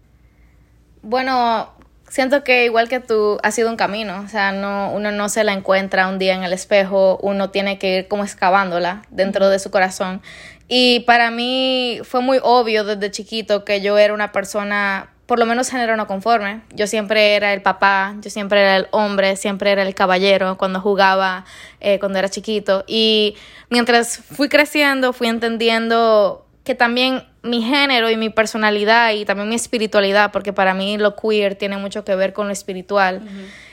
Bueno, 1.02 1.70
siento 2.10 2.44
que 2.44 2.66
igual 2.66 2.90
que 2.90 3.00
tú 3.00 3.40
ha 3.44 3.52
sido 3.52 3.70
un 3.70 3.78
camino, 3.78 4.22
o 4.26 4.28
sea, 4.28 4.52
no, 4.52 4.92
uno 4.92 5.12
no 5.12 5.30
se 5.30 5.44
la 5.44 5.54
encuentra 5.54 6.08
un 6.08 6.20
día 6.20 6.36
en 6.36 6.44
el 6.44 6.54
espejo, 6.54 7.18
uno 7.22 7.50
tiene 7.50 7.80
que 7.80 8.00
ir 8.00 8.08
como 8.08 8.24
excavándola 8.24 9.04
dentro 9.10 9.50
de 9.50 9.60
su 9.60 9.72
corazón. 9.72 10.22
Y 10.68 11.02
para 11.02 11.32
mí 11.32 12.02
fue 12.04 12.22
muy 12.22 12.40
obvio 12.44 12.84
desde 12.84 13.10
chiquito 13.10 13.66
que 13.66 13.82
yo 13.82 13.98
era 13.98 14.14
una 14.14 14.32
persona 14.32 15.10
por 15.30 15.38
lo 15.38 15.46
menos 15.46 15.70
género 15.70 15.96
no 15.96 16.08
conforme. 16.08 16.62
Yo 16.74 16.88
siempre 16.88 17.36
era 17.36 17.54
el 17.54 17.62
papá, 17.62 18.16
yo 18.20 18.32
siempre 18.32 18.62
era 18.62 18.78
el 18.78 18.88
hombre, 18.90 19.36
siempre 19.36 19.72
era 19.72 19.84
el 19.84 19.94
caballero 19.94 20.58
cuando 20.58 20.82
jugaba, 20.82 21.46
eh, 21.80 22.00
cuando 22.00 22.18
era 22.18 22.30
chiquito. 22.30 22.84
Y 22.88 23.36
mientras 23.70 24.18
fui 24.18 24.50
creciendo, 24.50 25.14
fui 25.14 25.28
entendiendo 25.28 26.48
que 26.64 26.74
también 26.74 27.29
mi 27.42 27.62
género 27.62 28.10
y 28.10 28.18
mi 28.18 28.30
personalidad 28.30 29.14
y 29.14 29.26
también 29.26 29.50
mi 29.50 29.56
espiritualidad, 29.56 30.32
porque 30.32 30.54
para 30.54 30.74
mí 30.74 30.98
lo 30.98 31.16
queer 31.16 31.56
tiene 31.56 31.78
mucho 31.78 32.04
que 32.04 32.16
ver 32.16 32.34
con 32.34 32.48
lo 32.48 32.54
espiritual, 32.54 33.22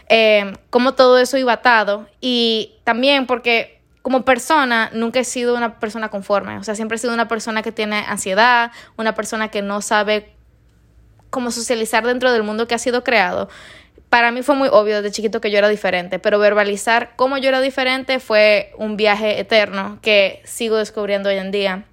eh, 0.09 0.53
como 0.71 0.95
todo 0.95 1.19
eso 1.19 1.37
iba 1.37 1.55
atado. 1.55 2.07
Y 2.21 2.75
también 2.85 3.27
porque 3.27 3.81
como 4.03 4.25
persona 4.25 4.91
nunca 4.93 5.21
he 5.21 5.25
sido 5.25 5.57
una 5.57 5.81
persona 5.81 6.09
conforme, 6.11 6.59
o 6.59 6.65
sea, 6.65 6.75
siempre 6.75 6.97
he 6.97 6.99
sido 6.99 7.13
una 7.13 7.29
persona 7.29 7.63
que 7.63 7.73
tiene 7.73 8.05
ansiedad, 8.07 8.71
una 8.97 9.15
persona 9.15 9.49
que 9.49 9.63
no 9.63 9.83
sabe 9.83 10.33
como 11.31 11.51
socializar 11.51 12.07
dentro 12.07 12.33
del 12.33 12.45
mundo 12.45 12.69
que 12.69 12.77
ha 12.77 12.79
sido 12.79 13.03
creado, 13.03 13.49
para 14.09 14.31
mí 14.31 14.43
fue 14.43 14.55
muy 14.55 14.69
obvio 14.71 15.03
desde 15.03 15.15
chiquito 15.15 15.41
que 15.41 15.51
yo 15.51 15.59
era 15.59 15.69
diferente, 15.69 16.19
pero 16.19 16.39
verbalizar 16.39 17.15
cómo 17.17 17.39
yo 17.39 17.49
era 17.49 17.61
diferente 17.61 18.21
fue 18.21 18.73
un 18.79 18.97
viaje 18.97 19.41
eterno 19.41 19.99
que 20.01 20.41
sigo 20.45 20.77
descubriendo 20.77 21.29
hoy 21.29 21.37
en 21.37 21.51
día. 21.51 21.85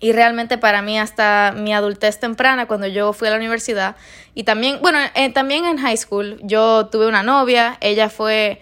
Y 0.00 0.12
realmente 0.12 0.58
para 0.58 0.82
mí 0.82 0.98
hasta 0.98 1.52
mi 1.56 1.72
adultez 1.72 2.18
temprana, 2.18 2.66
cuando 2.66 2.88
yo 2.88 3.12
fui 3.12 3.28
a 3.28 3.30
la 3.30 3.36
universidad, 3.36 3.94
y 4.34 4.42
también, 4.42 4.80
bueno, 4.82 4.98
eh, 5.14 5.32
también 5.32 5.64
en 5.64 5.78
high 5.78 5.96
school, 5.96 6.38
yo 6.42 6.86
tuve 6.86 7.06
una 7.06 7.22
novia, 7.22 7.76
ella 7.80 8.08
fue 8.08 8.60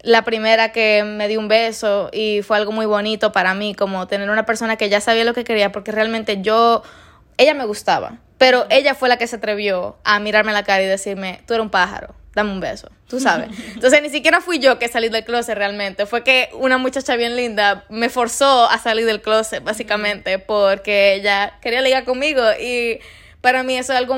la 0.00 0.22
primera 0.22 0.72
que 0.72 1.04
me 1.04 1.28
dio 1.28 1.40
un 1.40 1.48
beso 1.48 2.08
y 2.12 2.40
fue 2.42 2.56
algo 2.56 2.72
muy 2.72 2.86
bonito 2.86 3.32
para 3.32 3.52
mí, 3.52 3.74
como 3.74 4.06
tener 4.06 4.30
una 4.30 4.46
persona 4.46 4.76
que 4.76 4.88
ya 4.88 5.00
sabía 5.00 5.24
lo 5.24 5.34
que 5.34 5.44
quería, 5.44 5.72
porque 5.72 5.92
realmente 5.92 6.40
yo, 6.40 6.82
ella 7.36 7.52
me 7.52 7.66
gustaba, 7.66 8.18
pero 8.38 8.66
ella 8.70 8.94
fue 8.94 9.10
la 9.10 9.18
que 9.18 9.26
se 9.26 9.36
atrevió 9.36 9.98
a 10.04 10.18
mirarme 10.20 10.52
la 10.52 10.62
cara 10.62 10.82
y 10.82 10.86
decirme, 10.86 11.42
tú 11.46 11.54
eres 11.54 11.64
un 11.64 11.70
pájaro, 11.70 12.14
dame 12.34 12.52
un 12.52 12.60
beso, 12.60 12.90
tú 13.08 13.20
sabes. 13.20 13.48
Entonces 13.74 14.02
ni 14.02 14.10
siquiera 14.10 14.40
fui 14.40 14.58
yo 14.58 14.78
que 14.78 14.88
salí 14.88 15.08
del 15.08 15.24
closet 15.24 15.56
realmente, 15.56 16.06
fue 16.06 16.22
que 16.22 16.50
una 16.52 16.78
muchacha 16.78 17.16
bien 17.16 17.36
linda 17.36 17.84
me 17.88 18.08
forzó 18.08 18.68
a 18.68 18.78
salir 18.78 19.06
del 19.06 19.20
closet 19.20 19.62
básicamente 19.62 20.38
porque 20.38 21.14
ella 21.14 21.58
quería 21.60 21.80
ligar 21.80 22.04
conmigo 22.04 22.42
y 22.60 23.00
para 23.40 23.62
mí 23.62 23.76
eso 23.76 23.92
es 23.92 23.98
algo 23.98 24.16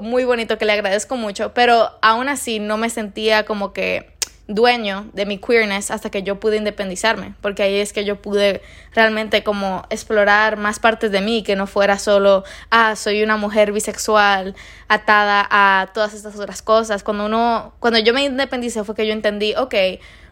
muy 0.00 0.24
bonito 0.24 0.58
que 0.58 0.64
le 0.64 0.72
agradezco 0.72 1.16
mucho, 1.16 1.52
pero 1.54 1.90
aún 2.02 2.28
así 2.28 2.58
no 2.58 2.76
me 2.76 2.90
sentía 2.90 3.44
como 3.44 3.72
que 3.72 4.12
dueño 4.48 5.08
de 5.12 5.24
mi 5.24 5.38
queerness 5.38 5.90
hasta 5.90 6.10
que 6.10 6.22
yo 6.22 6.40
pude 6.40 6.56
independizarme, 6.56 7.34
porque 7.40 7.62
ahí 7.62 7.76
es 7.76 7.92
que 7.92 8.04
yo 8.04 8.20
pude 8.20 8.62
realmente 8.92 9.42
como 9.42 9.84
explorar 9.90 10.56
más 10.56 10.78
partes 10.78 11.10
de 11.12 11.20
mí, 11.20 11.42
que 11.42 11.56
no 11.56 11.66
fuera 11.66 11.98
solo, 11.98 12.44
ah, 12.70 12.96
soy 12.96 13.22
una 13.22 13.36
mujer 13.36 13.72
bisexual 13.72 14.54
atada 14.88 15.46
a 15.50 15.88
todas 15.94 16.14
estas 16.14 16.34
otras 16.36 16.62
cosas. 16.62 17.02
Cuando 17.02 17.26
uno, 17.26 17.72
cuando 17.78 17.98
yo 17.98 18.12
me 18.12 18.24
independicé 18.24 18.84
fue 18.84 18.94
que 18.94 19.06
yo 19.06 19.12
entendí, 19.12 19.54
ok, 19.54 19.74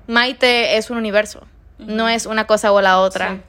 Maite 0.07 0.76
es 0.76 0.90
un 0.90 0.97
universo, 0.97 1.47
no 1.79 2.09
es 2.09 2.26
una 2.26 2.47
cosa 2.47 2.73
o 2.73 2.81
la 2.81 2.99
otra. 3.00 3.40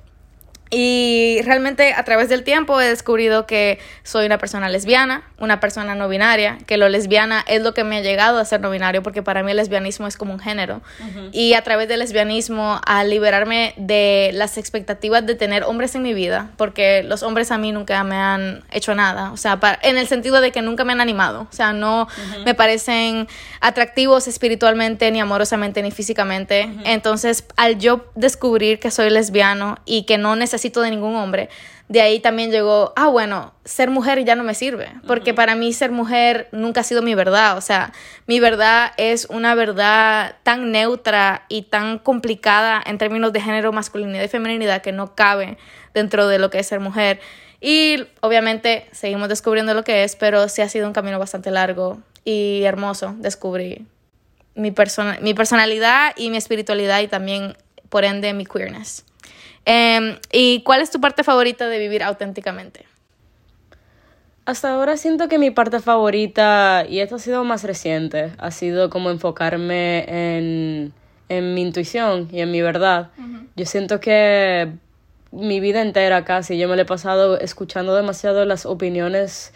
Y 0.74 1.42
realmente 1.44 1.94
a 1.94 2.04
través 2.06 2.30
del 2.30 2.44
tiempo 2.44 2.80
he 2.80 2.88
descubrido 2.88 3.46
que 3.46 3.78
soy 4.04 4.26
una 4.26 4.38
persona 4.38 4.70
lesbiana, 4.70 5.24
una 5.38 5.60
persona 5.60 5.96
no 5.96 6.08
binaria, 6.08 6.60
que 6.66 6.78
lo 6.78 6.88
lesbiana 6.88 7.44
es 7.46 7.62
lo 7.62 7.74
que 7.74 7.84
me 7.84 7.98
ha 7.98 8.02
llegado 8.02 8.40
a 8.40 8.46
ser 8.46 8.62
no 8.62 8.72
binario, 8.72 9.04
porque 9.04 9.22
para 9.22 9.44
mí 9.44 9.52
el 9.52 9.58
lesbianismo 9.58 10.08
es 10.08 10.16
como 10.16 10.32
un 10.32 10.40
género. 10.40 10.82
Y 11.34 11.56
a 11.56 11.62
través 11.64 11.90
del 11.90 12.00
lesbianismo, 12.00 12.80
al 12.86 13.10
liberarme 13.10 13.74
de 13.76 14.32
las 14.34 14.58
expectativas 14.58 15.26
de 15.26 15.36
tener 15.36 15.64
hombres 15.66 15.94
en 15.96 16.04
mi 16.04 16.14
vida, 16.14 16.52
porque 16.56 17.04
los 17.04 17.22
hombres 17.22 17.52
a 17.52 17.58
mí 17.58 17.74
nunca 17.74 18.02
me 18.06 18.16
han 18.16 18.64
hecho 18.72 18.96
nada, 18.96 19.34
o 19.34 19.38
sea, 19.38 19.60
en 19.82 19.98
el 19.98 20.08
sentido 20.08 20.40
de 20.40 20.54
que 20.54 20.62
nunca 20.62 20.86
me 20.86 20.94
han 20.94 21.02
animado, 21.02 21.48
o 21.52 21.54
sea, 21.54 21.74
no 21.74 22.08
me 22.46 22.54
parecen 22.54 23.28
atractivos 23.60 24.30
espiritualmente, 24.30 25.12
ni 25.12 25.20
amorosamente, 25.20 25.82
ni 25.82 25.92
físicamente. 25.92 26.70
Entonces, 26.86 27.44
al 27.58 27.78
yo 27.78 28.06
descubrir 28.16 28.80
que 28.80 28.90
soy 28.90 29.10
lesbiano 29.10 29.78
y 29.86 30.04
que 30.04 30.18
no 30.18 30.38
necesito 30.38 30.61
de 30.62 30.92
ningún 30.92 31.16
hombre. 31.16 31.50
De 31.90 32.02
ahí 32.02 32.20
también 32.20 32.52
llegó, 32.52 32.94
ah, 32.96 33.08
bueno, 33.08 33.54
ser 33.66 33.90
mujer 33.90 34.24
ya 34.24 34.36
no 34.36 34.44
me 34.44 34.54
sirve, 34.54 34.94
porque 35.08 35.34
para 35.34 35.56
mí 35.56 35.74
ser 35.74 35.92
mujer 35.92 36.48
nunca 36.54 36.82
ha 36.82 36.84
sido 36.84 37.02
mi 37.02 37.16
verdad, 37.16 37.58
o 37.58 37.62
sea, 37.62 37.92
mi 38.28 38.40
verdad 38.40 38.94
es 38.96 39.26
una 39.26 39.56
verdad 39.56 40.36
tan 40.44 40.72
neutra 40.72 41.46
y 41.50 41.64
tan 41.64 42.00
complicada 42.00 42.82
en 42.86 42.98
términos 42.98 43.34
de 43.34 43.42
género, 43.42 43.74
masculinidad 43.74 44.24
y 44.24 44.30
feminidad 44.30 44.82
que 44.82 44.94
no 44.94 45.16
cabe 45.16 45.58
dentro 45.94 46.28
de 46.28 46.40
lo 46.40 46.50
que 46.50 46.60
es 46.60 46.68
ser 46.68 46.80
mujer. 46.80 47.20
Y 47.60 48.08
obviamente 48.22 48.88
seguimos 48.92 49.30
descubriendo 49.30 49.74
lo 49.74 49.84
que 49.84 50.04
es, 50.04 50.16
pero 50.16 50.48
sí 50.48 50.62
ha 50.62 50.70
sido 50.70 50.88
un 50.88 50.94
camino 50.94 51.20
bastante 51.20 51.52
largo 51.52 52.00
y 52.24 52.64
hermoso 52.64 53.16
descubrir 53.18 53.86
mi, 54.56 54.72
persona 54.72 55.18
mi 55.22 55.34
personalidad 55.34 56.14
y 56.18 56.30
mi 56.30 56.38
espiritualidad 56.38 57.02
y 57.02 57.08
también, 57.08 57.56
por 57.90 58.04
ende, 58.04 58.34
mi 58.34 58.46
queerness. 58.46 59.06
Em, 59.66 60.18
¿Y 60.32 60.62
cuál 60.64 60.82
es 60.82 60.92
tu 60.92 61.00
parte 61.00 61.24
favorita 61.24 61.68
de 61.68 61.78
vivir 61.80 62.04
auténticamente? 62.04 62.86
Hasta 64.46 64.74
ahora 64.74 64.98
siento 64.98 65.28
que 65.28 65.38
mi 65.38 65.52
parte 65.52 65.80
favorita, 65.80 66.84
y 66.90 67.00
esto 67.00 67.16
ha 67.16 67.20
sido 67.20 67.44
más 67.44 67.64
reciente, 67.64 68.32
ha 68.40 68.50
sido 68.50 68.90
como 68.90 69.12
enfocarme 69.12 70.06
en, 70.08 70.94
en 71.30 71.54
mi 71.54 71.62
intuición 71.62 72.28
y 72.32 72.42
en 72.42 72.52
mi 72.52 72.62
verdad. 72.62 73.12
Yo 73.56 73.66
siento 73.66 74.00
que 74.00 74.72
mi 75.32 75.60
vida 75.60 75.82
entera 75.82 76.26
casi 76.26 76.58
yo 76.58 76.68
me 76.68 76.76
la 76.76 76.82
he 76.82 76.86
pasado 76.86 77.40
escuchando 77.40 77.96
demasiado 77.96 78.44
las 78.46 78.66
opiniones, 78.66 79.54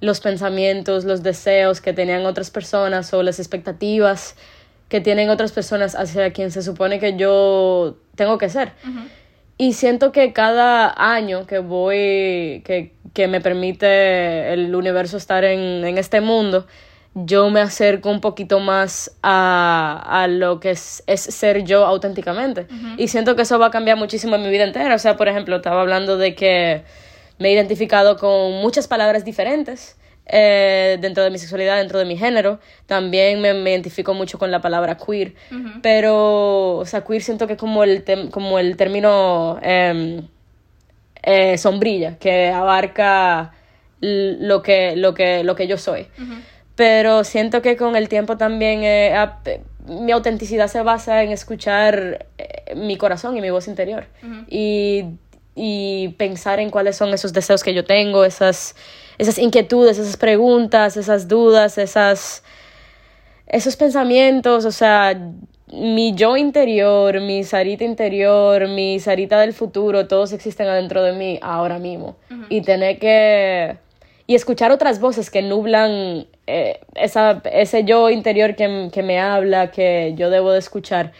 los 0.00 0.20
pensamientos, 0.20 1.04
los 1.04 1.22
deseos 1.22 1.80
que 1.80 1.92
tenían 1.92 2.26
otras 2.26 2.50
personas 2.50 3.12
o 3.14 3.22
las 3.22 3.38
expectativas 3.38 4.36
que 4.88 5.00
tienen 5.00 5.30
otras 5.30 5.52
personas 5.52 5.94
hacia 5.94 6.32
quien 6.32 6.50
se 6.50 6.62
supone 6.62 6.98
que 6.98 7.16
yo 7.16 7.96
tengo 8.16 8.38
que 8.38 8.48
ser. 8.48 8.72
Y 9.56 9.74
siento 9.74 10.10
que 10.10 10.32
cada 10.32 10.92
año 10.96 11.46
que 11.46 11.58
voy, 11.58 12.62
que, 12.64 12.92
que 13.12 13.28
me 13.28 13.40
permite 13.40 14.52
el 14.52 14.74
universo 14.74 15.16
estar 15.16 15.44
en, 15.44 15.84
en, 15.84 15.96
este 15.96 16.20
mundo, 16.20 16.66
yo 17.14 17.48
me 17.50 17.60
acerco 17.60 18.10
un 18.10 18.20
poquito 18.20 18.58
más 18.58 19.16
a, 19.22 20.02
a 20.06 20.26
lo 20.26 20.58
que 20.58 20.70
es, 20.70 21.04
es, 21.06 21.20
ser 21.20 21.62
yo 21.62 21.86
auténticamente. 21.86 22.66
Y 22.96 23.06
siento 23.06 23.36
que 23.36 23.42
eso 23.42 23.60
va 23.60 23.66
a 23.66 23.70
cambiar 23.70 23.96
muchísimo 23.96 24.34
en 24.34 24.42
mi 24.42 24.50
vida 24.50 24.64
entera. 24.64 24.96
O 24.96 24.98
sea, 24.98 25.16
por 25.16 25.28
ejemplo, 25.28 25.56
estaba 25.56 25.82
hablando 25.82 26.18
de 26.18 26.34
que 26.34 26.82
me 27.38 27.48
he 27.48 27.52
identificado 27.52 28.16
con 28.16 28.60
muchas 28.60 28.88
palabras 28.88 29.24
diferentes 29.24 29.96
eh, 30.26 30.96
dentro 31.00 31.22
de 31.22 31.30
mi 31.30 31.38
sexualidad, 31.38 31.76
dentro 31.76 31.98
de 31.98 32.06
mi 32.06 32.16
género. 32.16 32.58
También 32.86 33.40
me, 33.40 33.50
identifico 33.70 34.14
mucho 34.14 34.38
con 34.38 34.50
la 34.50 34.60
palabra 34.62 34.96
queer. 34.96 35.34
Pero, 35.82 36.76
o 36.76 36.86
sea, 36.86 37.04
queer 37.04 37.22
siento 37.22 37.46
que 37.46 37.54
es 37.54 37.58
como 37.58 37.84
el, 37.84 38.04
como 38.30 38.58
el 38.58 38.76
término 38.76 39.58
em, 39.62 40.26
eh, 41.22 41.58
sombrilla, 41.58 42.18
que 42.18 42.48
abarca 42.48 43.52
lo 44.00 44.62
que, 44.62 44.96
lo 44.96 45.14
que, 45.14 45.44
lo 45.44 45.54
que 45.56 45.66
yo 45.66 45.76
soy. 45.76 46.06
Pero 46.74 47.22
siento 47.24 47.62
que 47.62 47.76
con 47.76 47.94
el 47.94 48.08
tiempo 48.08 48.36
también 48.36 48.82
eh, 48.82 49.14
mi 49.86 50.10
autenticidad 50.12 50.68
se 50.68 50.82
basa 50.82 51.22
en 51.22 51.30
escuchar 51.30 52.26
mi 52.74 52.96
corazón 52.96 53.36
y 53.36 53.42
mi 53.42 53.50
voz 53.50 53.68
interior. 53.68 54.06
y, 54.48 55.04
y 55.54 56.08
pensar 56.16 56.60
en 56.60 56.70
cuáles 56.70 56.96
son 56.96 57.12
esos 57.12 57.32
deseos 57.32 57.62
que 57.62 57.74
yo 57.74 57.84
tengo, 57.84 58.24
esas 58.24 58.74
esas 59.18 59.38
inquietudes, 59.38 59.98
esas 59.98 60.16
preguntas, 60.16 60.96
esas 60.96 61.28
dudas, 61.28 61.78
esas, 61.78 62.42
esos 63.46 63.76
pensamientos, 63.76 64.64
o 64.64 64.72
sea, 64.72 65.18
mi 65.72 66.14
yo 66.14 66.36
interior, 66.36 67.20
mi 67.20 67.44
Sarita 67.44 67.84
interior, 67.84 68.68
mi 68.68 69.00
Sarita 69.00 69.40
del 69.40 69.52
futuro, 69.52 70.06
todos 70.06 70.32
existen 70.32 70.68
adentro 70.68 71.02
de 71.02 71.12
mí 71.12 71.38
ahora 71.42 71.78
mismo. 71.78 72.16
Y 72.48 72.62
tener 72.62 72.98
que... 72.98 73.78
Y 74.26 74.34
escuchar 74.34 74.72
otras 74.72 75.00
voces 75.00 75.30
que 75.30 75.42
nublan 75.42 76.26
eh, 76.46 76.80
esa, 76.94 77.42
ese 77.52 77.84
yo 77.84 78.08
interior 78.08 78.56
que, 78.56 78.88
que 78.90 79.02
me 79.02 79.20
habla, 79.20 79.70
que 79.70 80.14
yo 80.16 80.30
debo 80.30 80.52
de 80.52 80.60
escuchar, 80.60 81.12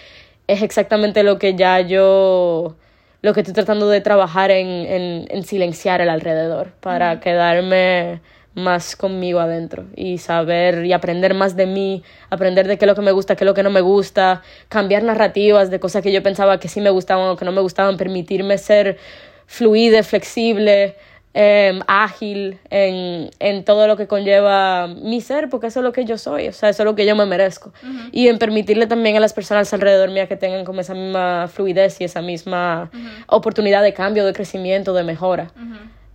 es 0.47 0.63
exactamente 0.63 1.23
lo 1.23 1.39
que 1.39 1.55
ya 1.55 1.81
yo 1.81 2.77
lo 3.25 3.33
que 3.33 3.41
estoy 3.41 3.55
tratando 3.55 3.89
de 3.89 4.03
trabajar 4.03 4.51
en, 4.51 4.67
en, 4.69 5.27
en 5.31 5.45
silenciar 5.45 6.03
el 6.03 6.11
alrededor 6.11 6.73
para 6.81 7.21
quedarme 7.21 8.21
más 8.55 8.97
conmigo 8.97 9.41
adentro 9.41 9.87
y 9.97 10.19
saber 10.19 10.85
y 10.85 10.93
aprender 10.93 11.33
más 11.33 11.57
de 11.57 11.65
mí, 11.65 12.03
aprender 12.29 12.69
de 12.69 12.77
qué 12.77 12.85
es 12.85 12.87
lo 12.87 12.95
que 12.95 13.01
me 13.01 13.13
gusta, 13.13 13.35
qué 13.35 13.45
es 13.45 13.47
lo 13.47 13.55
que 13.55 13.63
no 13.63 13.71
me 13.71 13.81
gusta, 13.81 14.43
cambiar 14.69 15.05
narrativas 15.05 15.71
de 15.71 15.81
cosas 15.81 16.03
que 16.03 16.13
yo 16.13 16.23
pensaba 16.23 16.61
que 16.61 16.69
sí 16.69 16.83
me 16.83 16.91
gustaban 16.91 17.31
o 17.31 17.37
que 17.37 17.47
no 17.47 17.53
me 17.53 17.63
gustaban, 17.63 17.97
permitirme 17.97 18.59
ser 18.59 18.99
fluida, 19.47 20.03
flexible, 20.03 20.95
Em, 21.37 21.81
ágil 21.89 22.61
en, 22.71 23.29
en, 23.41 23.65
todo 23.65 23.89
lo 23.89 23.97
que 23.97 24.07
conlleva 24.07 24.87
mi 24.87 25.21
ser, 25.21 25.49
porque 25.49 25.67
eso 25.67 25.81
es 25.81 25.85
lo 25.85 25.93
que 25.93 26.05
yo 26.05 26.17
soy, 26.17 26.47
o 26.47 26.53
sea, 26.53 26.69
eso 26.69 26.85
es 26.85 26.85
lo 26.85 26.95
que 26.95 27.05
yo 27.07 27.17
me 27.17 27.27
merezco. 27.27 27.73
Y 28.13 28.29
en 28.29 28.39
permitirle 28.39 28.87
también 28.87 29.17
a 29.17 29.21
las 29.21 29.33
personas 29.33 29.75
alrededor 29.75 30.11
mía 30.11 30.29
que 30.29 30.37
tengan 30.37 30.65
como 30.65 30.81
esa 30.81 30.95
misma 30.95 31.49
fluidez 31.49 32.01
y 32.01 32.05
esa 32.05 32.23
misma 32.23 32.89
oportunidad 33.27 33.83
de 33.83 33.93
cambio, 33.93 34.25
de 34.25 34.33
crecimiento, 34.33 34.95
de 34.95 35.03
mejora. 35.03 35.51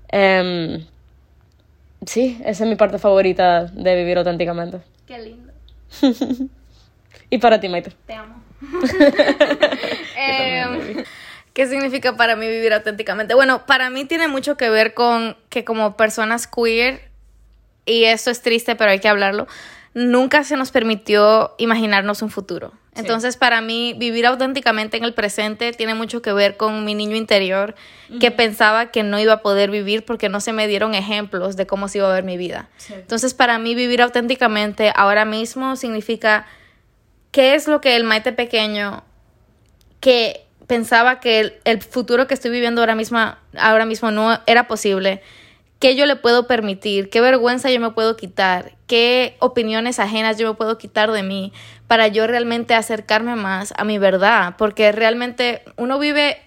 Em, 0.08 0.86
sí, 2.06 2.40
esa 2.46 2.64
es 2.64 2.70
mi 2.70 2.78
parte 2.78 2.98
favorita 2.98 3.66
de 3.66 3.96
vivir 3.98 4.20
auténticamente. 4.20 4.80
Qué 5.06 5.20
lindo. 5.20 5.52
y 7.30 7.38
para 7.40 7.60
ti, 7.60 7.68
Maite. 7.68 7.92
Te 8.08 8.14
amo. 8.14 8.42
Em, 10.18 11.04
¿Qué 11.60 11.68
significa 11.68 12.16
para 12.16 12.38
mí 12.38 12.48
vivir 12.48 12.72
auténticamente? 12.72 13.34
Bueno, 13.34 13.66
para 13.66 13.90
mí 13.90 14.06
tiene 14.06 14.30
mucho 14.30 14.56
que 14.56 14.70
ver 14.70 14.94
con 14.94 15.36
que 15.50 15.66
como 15.66 15.98
personas 15.98 16.48
queer, 16.48 17.12
y 17.86 18.06
esto 18.06 18.32
es 18.32 18.42
triste, 18.42 18.78
pero 18.78 18.92
hay 18.92 19.00
que 19.00 19.10
hablarlo, 19.10 19.46
nunca 19.94 20.46
se 20.46 20.56
nos 20.56 20.72
permitió 20.72 21.56
imaginarnos 21.58 22.22
un 22.22 22.30
futuro. 22.30 22.72
Entonces, 22.96 23.36
para 23.36 23.60
mí, 23.60 23.94
vivir 23.98 24.26
auténticamente 24.26 24.96
en 24.96 25.04
el 25.04 25.14
presente 25.14 25.74
tiene 25.74 25.96
mucho 25.96 26.22
que 26.22 26.32
ver 26.32 26.56
con 26.56 26.86
mi 26.86 26.96
niño 26.96 27.18
interior 27.18 27.76
que 28.22 28.32
pensaba 28.32 28.90
que 28.90 29.04
no 29.04 29.20
iba 29.20 29.34
a 29.34 29.42
poder 29.42 29.70
vivir 29.70 30.06
porque 30.06 30.30
no 30.30 30.40
se 30.40 30.54
me 30.54 30.66
dieron 30.66 30.96
ejemplos 30.96 31.58
de 31.58 31.68
cómo 31.68 31.90
se 31.90 31.98
iba 31.98 32.10
a 32.10 32.14
ver 32.14 32.24
mi 32.24 32.38
vida. 32.38 32.70
Entonces, 32.90 33.34
para 33.34 33.60
mí, 33.60 33.76
vivir 33.76 34.02
auténticamente 34.02 34.94
ahora 34.96 35.26
mismo 35.26 35.76
significa 35.76 36.48
qué 37.32 37.56
es 37.56 37.68
lo 37.68 37.82
que 37.82 37.98
el 37.98 38.06
Maite 38.06 38.32
pequeño 38.32 39.04
que 40.00 40.46
pensaba 40.70 41.20
que 41.20 41.60
el, 41.64 41.82
futuro 41.82 42.28
que 42.28 42.36
estoy 42.36 42.52
viviendo 42.52 42.82
ahora 42.82 42.94
mismo, 42.94 43.18
ahora 43.58 43.86
mismo 43.86 44.12
no 44.12 44.40
era 44.46 44.68
posible. 44.68 45.24
Qué 45.80 45.96
yo 45.96 46.06
le 46.06 46.16
puedo 46.16 46.46
permitir, 46.46 47.10
qué 47.10 47.22
vergüenza 47.22 47.72
yo 47.72 47.80
me 47.80 47.90
puedo 47.90 48.16
quitar, 48.16 48.74
qué 48.86 49.36
opiniones 49.40 49.98
ajenas 49.98 50.38
yo 50.38 50.48
me 50.48 50.54
puedo 50.54 50.78
quitar 50.78 51.12
de 51.12 51.24
mí 51.24 51.54
para 51.88 52.08
yo 52.08 52.28
realmente 52.28 52.76
acercarme 52.76 53.36
más 53.36 53.74
a 53.78 53.84
mi 53.84 53.98
verdad, 53.98 54.56
porque 54.60 54.92
realmente 54.92 55.64
uno 55.76 55.98
vive 55.98 56.38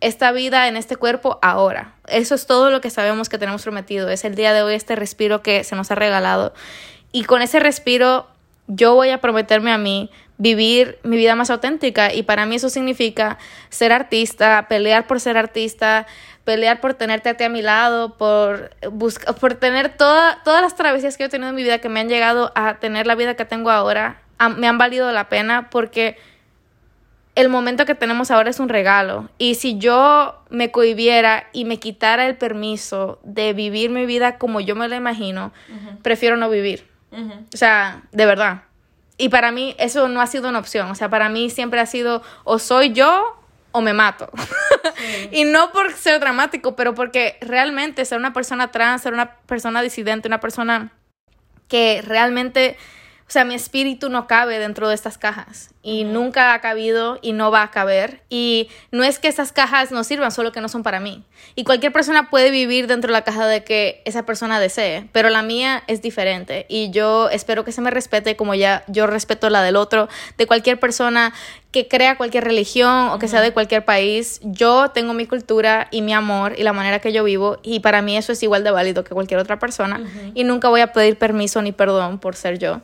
esta 0.00 0.30
vida 0.30 0.68
en 0.68 0.76
este 0.76 0.96
cuerpo 0.96 1.38
ahora. 1.40 1.94
Eso 2.06 2.34
es 2.34 2.46
todo 2.46 2.70
lo 2.70 2.82
que 2.82 2.90
sabemos 2.90 3.30
que 3.30 3.38
tenemos 3.38 3.62
prometido, 3.62 4.10
es 4.10 4.26
el 4.26 4.34
día 4.34 4.52
de 4.52 4.60
hoy 4.60 4.74
este 4.74 4.94
respiro 4.94 5.42
que 5.42 5.64
se 5.64 5.74
nos 5.74 5.90
ha 5.90 5.94
regalado. 5.94 6.52
Y 7.12 7.24
con 7.24 7.40
ese 7.40 7.60
respiro 7.60 8.26
yo 8.66 8.94
voy 8.94 9.08
a 9.08 9.22
prometerme 9.22 9.72
a 9.72 9.78
mí 9.78 10.10
vivir 10.40 10.98
mi 11.02 11.18
vida 11.18 11.36
más 11.36 11.50
auténtica 11.50 12.14
y 12.14 12.22
para 12.22 12.46
mí 12.46 12.56
eso 12.56 12.70
significa 12.70 13.36
ser 13.68 13.92
artista, 13.92 14.66
pelear 14.68 15.06
por 15.06 15.20
ser 15.20 15.36
artista, 15.36 16.06
pelear 16.44 16.80
por 16.80 16.94
tenerte 16.94 17.28
a 17.28 17.36
ti 17.36 17.44
a 17.44 17.50
mi 17.50 17.60
lado, 17.60 18.16
por, 18.16 18.70
buscar, 18.90 19.34
por 19.34 19.54
tener 19.54 19.98
toda, 19.98 20.42
todas 20.42 20.62
las 20.62 20.74
travesías 20.76 21.18
que 21.18 21.24
he 21.24 21.28
tenido 21.28 21.50
en 21.50 21.54
mi 21.54 21.62
vida 21.62 21.78
que 21.78 21.90
me 21.90 22.00
han 22.00 22.08
llegado 22.08 22.52
a 22.54 22.78
tener 22.78 23.06
la 23.06 23.16
vida 23.16 23.34
que 23.34 23.44
tengo 23.44 23.70
ahora, 23.70 24.22
me 24.56 24.66
han 24.66 24.78
valido 24.78 25.12
la 25.12 25.28
pena 25.28 25.68
porque 25.68 26.16
el 27.34 27.50
momento 27.50 27.84
que 27.84 27.94
tenemos 27.94 28.30
ahora 28.30 28.48
es 28.48 28.60
un 28.60 28.70
regalo. 28.70 29.28
Y 29.36 29.56
si 29.56 29.76
yo 29.76 30.42
me 30.48 30.70
cohibiera 30.70 31.48
y 31.52 31.66
me 31.66 31.78
quitara 31.78 32.26
el 32.26 32.36
permiso 32.36 33.20
de 33.24 33.52
vivir 33.52 33.90
mi 33.90 34.06
vida 34.06 34.38
como 34.38 34.60
yo 34.60 34.74
me 34.74 34.88
la 34.88 34.96
imagino, 34.96 35.52
prefiero 36.00 36.38
no 36.38 36.48
vivir. 36.48 36.88
O 37.12 37.56
sea, 37.58 38.04
de 38.12 38.24
verdad. 38.24 38.62
Y 39.20 39.28
para 39.28 39.52
mí 39.52 39.76
eso 39.78 40.08
no 40.08 40.22
ha 40.22 40.26
sido 40.26 40.48
una 40.48 40.58
opción. 40.58 40.90
O 40.90 40.94
sea, 40.94 41.10
para 41.10 41.28
mí 41.28 41.50
siempre 41.50 41.78
ha 41.78 41.84
sido 41.84 42.22
o 42.44 42.58
soy 42.58 42.94
yo 42.94 43.36
o 43.70 43.82
me 43.82 43.92
mato. 43.92 44.30
y 45.30 45.44
no 45.44 45.72
por 45.72 45.92
ser 45.92 46.20
dramático, 46.20 46.74
pero 46.74 46.94
porque 46.94 47.36
realmente 47.42 48.06
ser 48.06 48.16
una 48.16 48.32
persona 48.32 48.70
trans, 48.70 49.02
ser 49.02 49.12
una 49.12 49.36
persona 49.36 49.82
disidente, 49.82 50.26
una 50.26 50.40
persona 50.40 50.94
que 51.68 52.00
realmente 52.02 52.78
o 53.30 53.32
sea, 53.32 53.44
mi 53.44 53.54
espíritu 53.54 54.08
no 54.08 54.26
cabe 54.26 54.58
dentro 54.58 54.88
de 54.88 54.96
estas 54.96 55.16
cajas 55.16 55.70
y 55.84 56.02
nunca 56.02 56.52
ha 56.52 56.60
cabido 56.60 57.20
y 57.22 57.32
no 57.32 57.52
va 57.52 57.62
a 57.62 57.70
caber. 57.70 58.22
Y 58.28 58.68
no 58.90 59.04
es 59.04 59.20
que 59.20 59.28
esas 59.28 59.52
cajas 59.52 59.92
no 59.92 60.02
sirvan, 60.02 60.32
solo 60.32 60.50
que 60.50 60.60
no 60.60 60.68
son 60.68 60.82
para 60.82 60.98
mí. 60.98 61.22
Y 61.54 61.62
cualquier 61.62 61.92
persona 61.92 62.28
puede 62.28 62.50
vivir 62.50 62.88
dentro 62.88 63.06
de 63.06 63.12
la 63.12 63.22
caja 63.22 63.46
de 63.46 63.62
que 63.62 64.02
esa 64.04 64.26
persona 64.26 64.58
desee, 64.58 65.08
pero 65.12 65.30
la 65.30 65.42
mía 65.42 65.84
es 65.86 66.02
diferente. 66.02 66.66
Y 66.68 66.90
yo 66.90 67.30
espero 67.30 67.64
que 67.64 67.70
se 67.70 67.80
me 67.80 67.92
respete 67.92 68.34
como 68.34 68.56
ya 68.56 68.82
yo 68.88 69.06
respeto 69.06 69.48
la 69.48 69.62
del 69.62 69.76
otro, 69.76 70.08
de 70.36 70.48
cualquier 70.48 70.80
persona 70.80 71.32
que 71.70 71.86
crea 71.86 72.16
cualquier 72.16 72.42
religión 72.42 73.10
o 73.10 73.20
que 73.20 73.28
sea 73.28 73.42
de 73.42 73.52
cualquier 73.52 73.84
país. 73.84 74.40
Yo 74.42 74.90
tengo 74.90 75.14
mi 75.14 75.26
cultura 75.26 75.86
y 75.92 76.02
mi 76.02 76.12
amor 76.12 76.54
y 76.58 76.64
la 76.64 76.72
manera 76.72 76.98
que 76.98 77.12
yo 77.12 77.22
vivo 77.22 77.60
y 77.62 77.78
para 77.78 78.02
mí 78.02 78.16
eso 78.16 78.32
es 78.32 78.42
igual 78.42 78.64
de 78.64 78.72
válido 78.72 79.04
que 79.04 79.14
cualquier 79.14 79.38
otra 79.38 79.60
persona. 79.60 80.00
Y 80.34 80.42
nunca 80.42 80.68
voy 80.68 80.80
a 80.80 80.92
pedir 80.92 81.16
permiso 81.16 81.62
ni 81.62 81.70
perdón 81.70 82.18
por 82.18 82.34
ser 82.34 82.58
yo. 82.58 82.82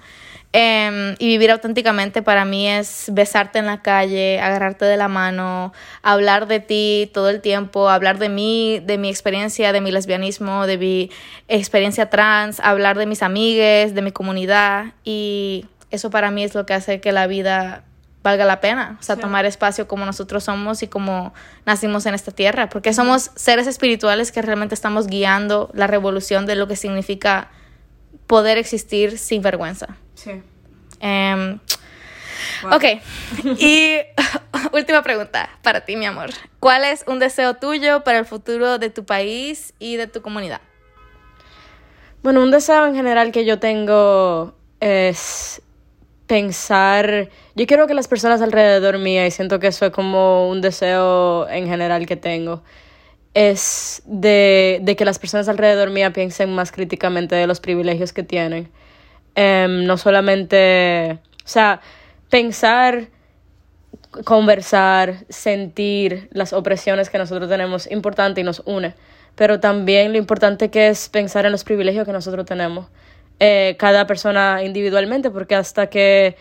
Em, 0.58 1.16
y 1.18 1.26
vivir 1.26 1.50
auténticamente 1.50 2.22
para 2.22 2.46
mí 2.46 2.66
es 2.66 3.10
besarte 3.12 3.58
en 3.58 3.66
la 3.66 3.82
calle, 3.82 4.40
agarrarte 4.40 4.86
de 4.86 4.96
la 4.96 5.06
mano, 5.06 5.74
hablar 6.00 6.46
de 6.46 6.60
ti 6.60 7.10
todo 7.12 7.28
el 7.28 7.42
tiempo, 7.42 7.90
hablar 7.90 8.16
de 8.18 8.30
mí, 8.30 8.80
de 8.82 8.96
mi 8.96 9.10
experiencia, 9.10 9.74
de 9.74 9.82
mi 9.82 9.90
lesbianismo, 9.90 10.66
de 10.66 10.78
mi 10.78 11.10
experiencia 11.48 12.08
trans, 12.08 12.58
hablar 12.60 12.96
de 12.96 13.04
mis 13.04 13.22
amigues, 13.22 13.94
de 13.94 14.00
mi 14.00 14.12
comunidad. 14.12 14.94
Y 15.04 15.66
eso 15.90 16.08
para 16.08 16.30
mí 16.30 16.42
es 16.42 16.54
lo 16.54 16.64
que 16.64 16.72
hace 16.72 17.02
que 17.02 17.12
la 17.12 17.26
vida 17.26 17.84
valga 18.22 18.46
la 18.46 18.62
pena, 18.62 18.96
o 18.98 19.02
sea, 19.02 19.16
tomar 19.16 19.44
espacio 19.44 19.86
como 19.86 20.06
nosotros 20.06 20.44
somos 20.44 20.82
y 20.82 20.88
como 20.88 21.34
nacimos 21.66 22.06
en 22.06 22.14
esta 22.14 22.32
tierra, 22.32 22.70
porque 22.70 22.94
somos 22.94 23.30
seres 23.34 23.66
espirituales 23.66 24.32
que 24.32 24.40
realmente 24.40 24.74
estamos 24.74 25.06
guiando 25.06 25.70
la 25.74 25.86
revolución 25.86 26.46
de 26.46 26.56
lo 26.56 26.66
que 26.66 26.76
significa 26.76 27.50
poder 28.26 28.56
existir 28.56 29.18
sin 29.18 29.42
vergüenza. 29.42 29.98
Sí. 30.16 30.42
Em, 31.00 31.60
ok. 32.72 32.84
y 33.58 33.98
última 34.72 35.02
pregunta 35.02 35.48
para 35.62 35.82
ti, 35.82 35.96
mi 35.96 36.06
amor. 36.06 36.30
¿Cuál 36.58 36.84
es 36.84 37.04
un 37.06 37.18
deseo 37.18 37.54
tuyo 37.54 38.02
para 38.02 38.18
el 38.18 38.24
futuro 38.24 38.78
de 38.78 38.90
tu 38.90 39.04
país 39.04 39.74
y 39.78 39.96
de 39.96 40.06
tu 40.06 40.22
comunidad? 40.22 40.60
Bueno, 42.22 42.42
un 42.42 42.50
deseo 42.50 42.86
en 42.86 42.94
general 42.94 43.30
que 43.30 43.44
yo 43.44 43.58
tengo 43.58 44.54
es 44.80 45.62
pensar, 46.26 47.28
yo 47.54 47.66
quiero 47.66 47.86
que 47.86 47.94
las 47.94 48.08
personas 48.08 48.42
alrededor 48.42 48.98
mía, 48.98 49.26
y 49.26 49.30
siento 49.30 49.60
que 49.60 49.68
eso 49.68 49.86
es 49.86 49.92
como 49.92 50.48
un 50.48 50.60
deseo 50.60 51.48
en 51.48 51.68
general 51.68 52.04
que 52.06 52.16
tengo, 52.16 52.64
es 53.34 54.02
de, 54.06 54.80
de 54.82 54.96
que 54.96 55.04
las 55.04 55.18
personas 55.20 55.48
alrededor 55.48 55.90
mía 55.90 56.12
piensen 56.12 56.52
más 56.52 56.72
críticamente 56.72 57.36
de 57.36 57.46
los 57.46 57.60
privilegios 57.60 58.12
que 58.12 58.22
tienen 58.22 58.70
Em, 59.38 59.84
no 59.84 59.98
solamente, 59.98 61.18
o 61.44 61.48
sea, 61.48 61.82
pensar, 62.30 63.08
conversar, 64.24 65.26
sentir 65.28 66.30
las 66.32 66.54
opresiones 66.54 67.10
que 67.10 67.18
nosotros 67.18 67.46
tenemos, 67.46 67.90
importante 67.90 68.40
y 68.40 68.44
nos 68.44 68.62
une, 68.64 68.94
pero 69.34 69.60
también 69.60 70.12
lo 70.12 70.18
importante 70.18 70.70
que 70.70 70.88
es 70.88 71.10
pensar 71.10 71.44
en 71.44 71.52
los 71.52 71.64
privilegios 71.64 72.06
que 72.06 72.12
nosotros 72.12 72.46
tenemos, 72.46 72.86
eh, 73.38 73.76
cada 73.78 74.06
persona 74.06 74.62
individualmente, 74.64 75.30
porque 75.30 75.54
hasta 75.54 75.88
que 75.88 76.36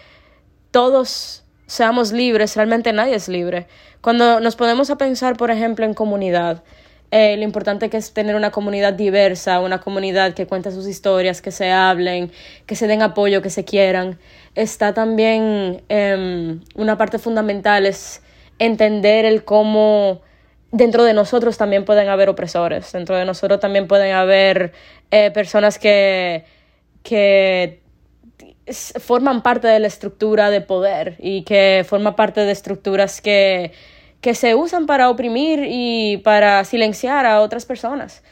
todos 0.71 1.43
seamos 1.67 2.13
libres, 2.13 2.55
realmente 2.55 2.93
nadie 2.93 3.15
es 3.15 3.27
libre. 3.27 3.67
Cuando 3.99 4.39
nos 4.39 4.55
ponemos 4.55 4.89
a 4.89 4.97
pensar, 4.97 5.35
por 5.35 5.51
ejemplo, 5.51 5.83
en 5.83 5.93
comunidad, 5.93 6.63
eh, 7.11 7.37
lo 7.37 7.43
importante 7.43 7.89
que 7.89 7.97
es 7.97 8.13
tener 8.13 8.35
una 8.35 8.51
comunidad 8.51 8.93
diversa, 8.93 9.59
una 9.59 9.79
comunidad 9.79 10.33
que 10.33 10.47
cuente 10.47 10.71
sus 10.71 10.87
historias, 10.87 11.41
que 11.41 11.51
se 11.51 11.71
hablen, 11.71 12.31
que 12.65 12.75
se 12.75 12.87
den 12.87 13.01
apoyo, 13.01 13.41
que 13.41 13.49
se 13.49 13.63
quieran. 13.63 14.19
Está 14.55 14.93
también 14.93 15.83
em, 15.89 16.61
una 16.75 16.97
parte 16.97 17.19
fundamental, 17.19 17.85
es 17.85 18.21
entender 18.59 19.25
el 19.25 19.43
cómo 19.43 20.21
dentro 20.71 21.03
de 21.03 21.13
nosotros 21.13 21.57
también 21.57 21.85
pueden 21.85 22.09
haber 22.09 22.29
opresores, 22.29 22.91
dentro 22.91 23.15
de 23.15 23.25
nosotros 23.25 23.59
también 23.59 23.87
pueden 23.87 24.13
haber 24.13 24.73
eh, 25.11 25.31
personas 25.31 25.79
que, 25.79 26.43
que 27.03 27.81
forman 28.73 29.41
parte 29.41 29.67
de 29.67 29.79
la 29.79 29.87
estructura 29.87 30.49
de 30.49 30.61
poder 30.61 31.15
y 31.19 31.43
que 31.43 31.85
forman 31.87 32.15
parte 32.15 32.41
de 32.41 32.51
estructuras 32.51 33.21
que 33.21 33.71
que 34.25 34.33
se 34.33 34.55
usan 34.55 34.87
para 34.87 35.11
oprimir 35.11 35.67
y 35.69 36.17
para 36.17 36.63
silenciar 36.63 37.27
a 37.27 37.41
otras 37.41 37.67
personas. 37.67 38.23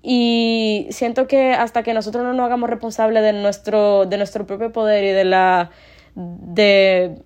Y 0.00 0.86
siento 0.90 1.26
que 1.26 1.54
hasta 1.54 1.82
que 1.82 1.92
nosotros 1.92 2.22
no 2.22 2.32
nos 2.32 2.46
hagamos 2.46 2.70
responsables 2.70 3.20
de 3.24 3.32
nuestro, 3.32 4.06
de 4.06 4.16
nuestro 4.16 4.46
propio 4.46 4.70
poder 4.70 5.02
y 5.02 5.08
de 5.08 5.24
la 5.24 5.70
de 6.14 7.16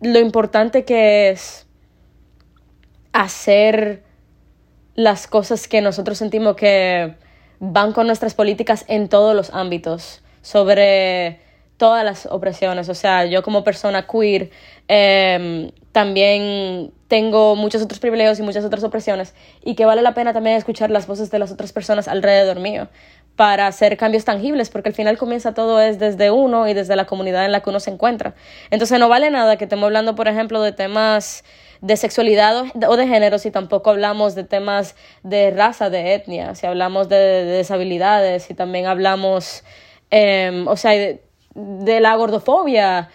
lo 0.00 0.18
importante 0.18 0.86
que 0.86 1.28
es 1.28 1.66
hacer 3.12 4.02
las 4.94 5.26
cosas 5.26 5.68
que 5.68 5.82
nosotros 5.82 6.16
sentimos 6.16 6.56
que 6.56 7.16
van 7.60 7.92
con 7.92 8.06
nuestras 8.06 8.32
políticas 8.32 8.86
en 8.88 9.10
todos 9.10 9.36
los 9.36 9.50
ámbitos, 9.52 10.22
sobre 10.40 11.38
todas 11.76 12.02
las 12.02 12.24
opresiones. 12.24 12.88
O 12.88 12.94
sea, 12.94 13.26
yo 13.26 13.42
como 13.42 13.62
persona 13.62 14.06
queer 14.06 14.48
em, 14.88 15.70
también 15.94 16.92
tengo 17.06 17.54
muchos 17.54 17.80
otros 17.80 18.00
privilegios 18.00 18.40
y 18.40 18.42
muchas 18.42 18.64
otras 18.64 18.82
opresiones 18.82 19.32
y 19.62 19.76
que 19.76 19.84
vale 19.84 20.02
la 20.02 20.12
pena 20.12 20.32
también 20.32 20.56
escuchar 20.56 20.90
las 20.90 21.06
voces 21.06 21.30
de 21.30 21.38
las 21.38 21.52
otras 21.52 21.72
personas 21.72 22.08
alrededor 22.08 22.58
mío, 22.58 22.88
para 23.36 23.68
hacer 23.68 23.96
cambios 23.96 24.24
tangibles, 24.24 24.70
porque 24.70 24.88
al 24.88 24.94
final 24.96 25.16
comienza 25.16 25.54
todo 25.54 25.80
es 25.80 26.00
desde 26.00 26.32
uno 26.32 26.66
y 26.66 26.74
desde 26.74 26.96
la 26.96 27.04
comunidad 27.04 27.44
en 27.44 27.52
la 27.52 27.60
que 27.60 27.70
uno 27.70 27.78
se 27.78 27.90
encuentra. 27.90 28.34
Entonces 28.72 28.98
no 28.98 29.08
vale 29.08 29.30
nada 29.30 29.56
que 29.56 29.64
estemos 29.64 29.84
hablando, 29.84 30.16
por 30.16 30.26
ejemplo, 30.26 30.60
de 30.62 30.72
temas 30.72 31.44
de 31.80 31.96
sexualidad 31.96 32.64
o 32.88 32.96
de 32.96 33.06
género 33.06 33.38
si 33.38 33.52
tampoco 33.52 33.90
hablamos 33.90 34.34
de 34.34 34.42
temas 34.42 34.96
de 35.22 35.52
raza, 35.52 35.90
de 35.90 36.14
etnia, 36.14 36.56
si 36.56 36.66
hablamos 36.66 37.08
de, 37.08 37.44
deshabilidades, 37.44 38.42
si 38.42 38.54
también 38.54 38.86
hablamos, 38.86 39.62
em, 40.10 40.66
o 40.66 40.76
sea, 40.76 40.90
de, 40.90 42.00
la 42.00 42.16
gordofobia. 42.16 43.10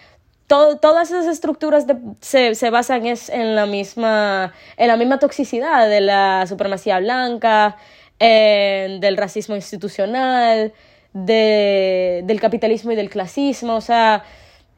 Todas 0.50 1.10
esas 1.10 1.26
estructuras 1.26 1.86
se, 2.20 2.56
se, 2.56 2.70
basan 2.70 3.06
es 3.06 3.28
en, 3.28 3.54
la 3.54 3.66
misma, 3.66 4.52
en 4.76 4.88
la 4.88 4.96
misma 4.96 5.18
toxicidad 5.20 5.88
de 5.88 6.00
la 6.00 6.44
supremacía 6.48 6.98
blanca, 6.98 7.76
del 8.18 9.16
racismo 9.16 9.54
institucional, 9.54 10.72
de, 11.12 12.22
del 12.24 12.40
capitalismo 12.40 12.90
y 12.90 12.96
del 12.96 13.08
clasismo. 13.08 13.76
O 13.76 13.80
sea, 13.80 14.24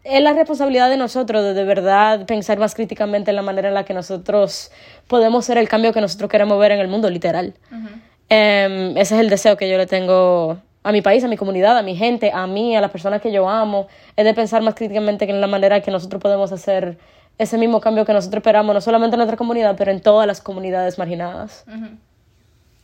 es 0.04 0.20
la 0.20 0.34
responsabilidad 0.34 0.90
de 0.90 0.98
nosotros 0.98 1.42
de 1.42 1.54
de 1.54 1.64
verdad 1.64 2.26
pensar 2.26 2.58
más 2.58 2.74
críticamente 2.74 3.30
en 3.30 3.36
la 3.36 3.42
manera 3.42 3.68
en 3.68 3.74
la 3.74 3.84
que 3.84 3.94
nosotros 3.94 4.70
podemos 5.08 5.46
ser 5.46 5.56
el 5.56 5.68
cambio 5.68 5.92
que 5.92 6.00
nosotros 6.02 6.30
queremos 6.30 6.58
ver 6.58 6.72
en 6.72 6.80
el 6.80 6.88
mundo, 6.88 7.08
literal. 7.08 7.54
Em, 8.28 8.96
ese 8.96 9.14
es 9.14 9.20
el 9.20 9.30
deseo 9.30 9.56
que 9.56 9.70
yo 9.70 9.78
le 9.78 9.86
tengo 9.86 10.58
a 10.82 10.92
mi 10.92 11.02
país, 11.02 11.22
a 11.24 11.28
mi 11.28 11.36
comunidad, 11.36 11.78
a 11.78 11.82
mi 11.82 11.96
gente, 11.96 12.32
a 12.32 12.46
mí, 12.46 12.76
a 12.76 12.80
las 12.80 12.90
personas 12.90 13.20
que 13.20 13.32
yo 13.32 13.48
amo, 13.48 13.88
es 14.16 14.24
de 14.24 14.34
pensar 14.34 14.62
más 14.62 14.74
críticamente 14.74 15.28
en 15.28 15.40
la 15.40 15.46
manera 15.46 15.80
que 15.80 15.90
nosotros 15.90 16.20
podemos 16.20 16.50
hacer 16.52 16.98
ese 17.38 17.58
mismo 17.58 17.80
cambio 17.80 18.04
que 18.04 18.12
nosotros 18.12 18.38
esperamos, 18.38 18.74
no 18.74 18.80
solamente 18.80 19.14
en 19.14 19.18
nuestra 19.18 19.36
comunidad, 19.36 19.76
pero 19.76 19.90
en 19.90 20.00
todas 20.00 20.26
las 20.26 20.40
comunidades 20.40 20.98
marginadas. 20.98 21.64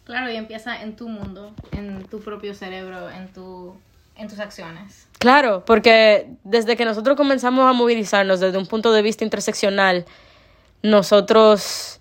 Claro, 0.05 0.31
y 0.31 0.37
empieza 0.37 0.81
en 0.83 0.97
tu 0.97 1.09
mundo, 1.09 1.53
en 1.73 2.05
tu 2.07 2.21
propio 2.21 2.55
cerebro, 2.55 3.11
en, 3.11 3.29
tu, 3.29 3.77
en 4.17 4.29
tus 4.29 4.39
acciones. 4.39 5.07
Claro, 5.19 5.65
porque 5.67 6.31
desde 6.45 6.77
que 6.77 6.85
nosotros 6.85 7.17
comenzamos 7.17 7.69
a 7.69 7.73
movilizarnos 7.73 8.41
desde 8.41 8.59
un 8.59 8.67
punto 8.67 8.93
de 8.93 9.03
vista 9.03 9.25
interseccional, 9.25 10.07
nosotros, 10.83 12.01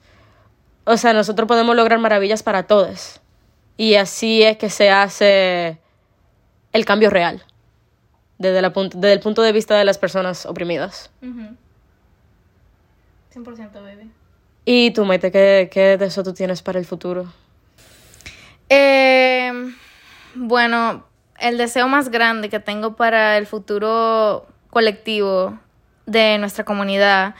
o 0.86 0.98
sea, 0.98 1.14
nosotros 1.14 1.48
podemos 1.48 1.76
lograr 1.76 2.00
maravillas 2.00 2.44
para 2.44 2.64
todos. 2.64 3.20
Y 3.76 3.96
así 3.96 4.42
es 4.42 4.58
que 4.58 4.70
se 4.70 4.90
hace 4.90 5.78
el 6.78 6.86
cambio 6.86 7.10
real, 7.10 7.44
desde, 8.38 8.62
la 8.62 8.70
desde 8.70 9.14
el 9.14 9.20
punto 9.20 9.42
de 9.42 9.52
vista 9.52 9.76
de 9.76 9.84
las 9.84 9.98
personas 9.98 10.46
oprimidas. 10.46 11.10
100% 11.22 11.56
baby. 13.74 14.12
¿Y 14.64 14.92
tú, 14.92 15.06
Maite, 15.06 15.32
qué, 15.32 15.70
qué 15.72 15.98
eso 16.00 16.24
tú 16.24 16.34
tienes 16.34 16.62
para 16.62 16.78
el 16.78 16.86
futuro? 16.86 17.26
Eh, 18.70 19.52
bueno, 20.36 21.06
el 21.40 21.58
deseo 21.58 21.88
más 21.88 22.10
grande 22.10 22.50
que 22.50 22.60
tengo 22.60 22.96
para 22.96 23.38
el 23.38 23.48
futuro 23.48 24.46
colectivo 24.70 25.58
de 26.06 26.38
nuestra 26.38 26.64
comunidad 26.64 27.34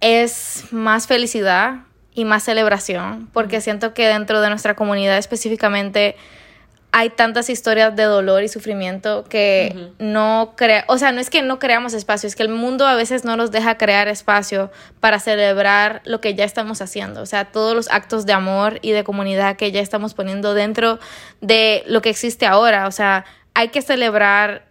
es 0.00 0.64
más 0.70 1.06
felicidad 1.06 1.84
y 2.14 2.24
más 2.24 2.42
celebración, 2.42 3.30
porque 3.32 3.60
siento 3.60 3.94
que 3.94 4.06
dentro 4.06 4.40
de 4.40 4.50
nuestra 4.50 4.74
comunidad 4.74 5.16
específicamente 5.16 6.16
hay 6.94 7.08
tantas 7.08 7.48
historias 7.48 7.96
de 7.96 8.02
dolor 8.02 8.42
y 8.42 8.48
sufrimiento 8.48 9.24
que 9.24 9.92
no 9.98 10.52
crea, 10.56 10.84
o 10.88 10.98
sea, 10.98 11.10
no 11.10 11.20
es 11.20 11.30
que 11.30 11.40
no 11.40 11.58
creamos 11.58 11.94
espacio, 11.94 12.26
es 12.26 12.36
que 12.36 12.42
el 12.42 12.50
mundo 12.50 12.86
a 12.86 12.94
veces 12.94 13.24
no 13.24 13.34
nos 13.34 13.50
deja 13.50 13.78
crear 13.78 14.08
espacio 14.08 14.70
para 15.00 15.18
celebrar 15.18 16.02
lo 16.04 16.20
que 16.20 16.34
ya 16.34 16.44
estamos 16.44 16.82
haciendo, 16.82 17.22
o 17.22 17.26
sea, 17.26 17.46
todos 17.46 17.74
los 17.74 17.90
actos 17.90 18.26
de 18.26 18.34
amor 18.34 18.78
y 18.82 18.92
de 18.92 19.04
comunidad 19.04 19.56
que 19.56 19.72
ya 19.72 19.80
estamos 19.80 20.12
poniendo 20.12 20.52
dentro 20.52 20.98
de 21.40 21.82
lo 21.86 22.02
que 22.02 22.10
existe 22.10 22.44
ahora, 22.44 22.86
o 22.86 22.92
sea, 22.92 23.24
hay 23.54 23.68
que 23.68 23.80
celebrar 23.80 24.66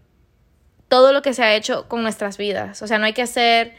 todo 0.90 1.14
lo 1.14 1.24
que 1.24 1.34
se 1.34 1.42
ha 1.42 1.56
hecho 1.56 1.88
con 1.88 2.04
nuestras 2.04 2.38
vidas, 2.38 2.84
o 2.84 2.88
sea, 2.88 3.00
no 3.00 3.06
hay 3.06 3.14
que 3.14 3.26
ser 3.26 3.74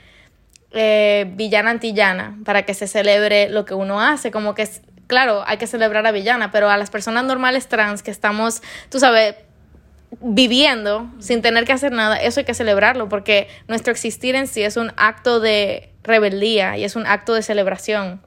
eh, 0.73 1.31
villana 1.37 1.71
antillana 1.71 2.39
para 2.45 2.63
que 2.63 2.75
se 2.75 2.89
celebre 2.89 3.49
lo 3.51 3.65
que 3.65 3.75
uno 3.75 4.01
hace, 4.01 4.33
como 4.33 4.55
que 4.57 4.69
claro, 5.07 5.43
hay 5.47 5.59
que 5.59 5.67
celebrar 5.67 6.07
a 6.07 6.13
Villana, 6.13 6.51
pero 6.51 6.71
a 6.71 6.77
las 6.77 6.91
personas 6.91 7.25
normales 7.25 7.69
trans 7.69 8.03
que 8.03 8.11
estamos, 8.11 8.63
tú 8.89 8.99
sabes, 8.99 9.37
viviendo 10.21 11.11
sin 11.19 11.43
tener 11.43 11.65
que 11.65 11.73
hacer 11.73 11.93
nada, 11.93 12.17
eso 12.17 12.41
hay 12.41 12.45
que 12.45 12.55
celebrarlo 12.55 13.09
porque 13.09 13.49
nuestro 13.69 13.93
existir 13.93 14.35
en 14.35 14.47
sí 14.47 14.63
es 14.63 14.77
un 14.77 14.93
acto 14.97 15.41
de 15.41 15.91
rebeldía 16.03 16.77
y 16.77 16.85
es 16.85 16.97
un 16.97 17.07
acto 17.07 17.35
de 17.35 17.43
celebración. 17.43 18.21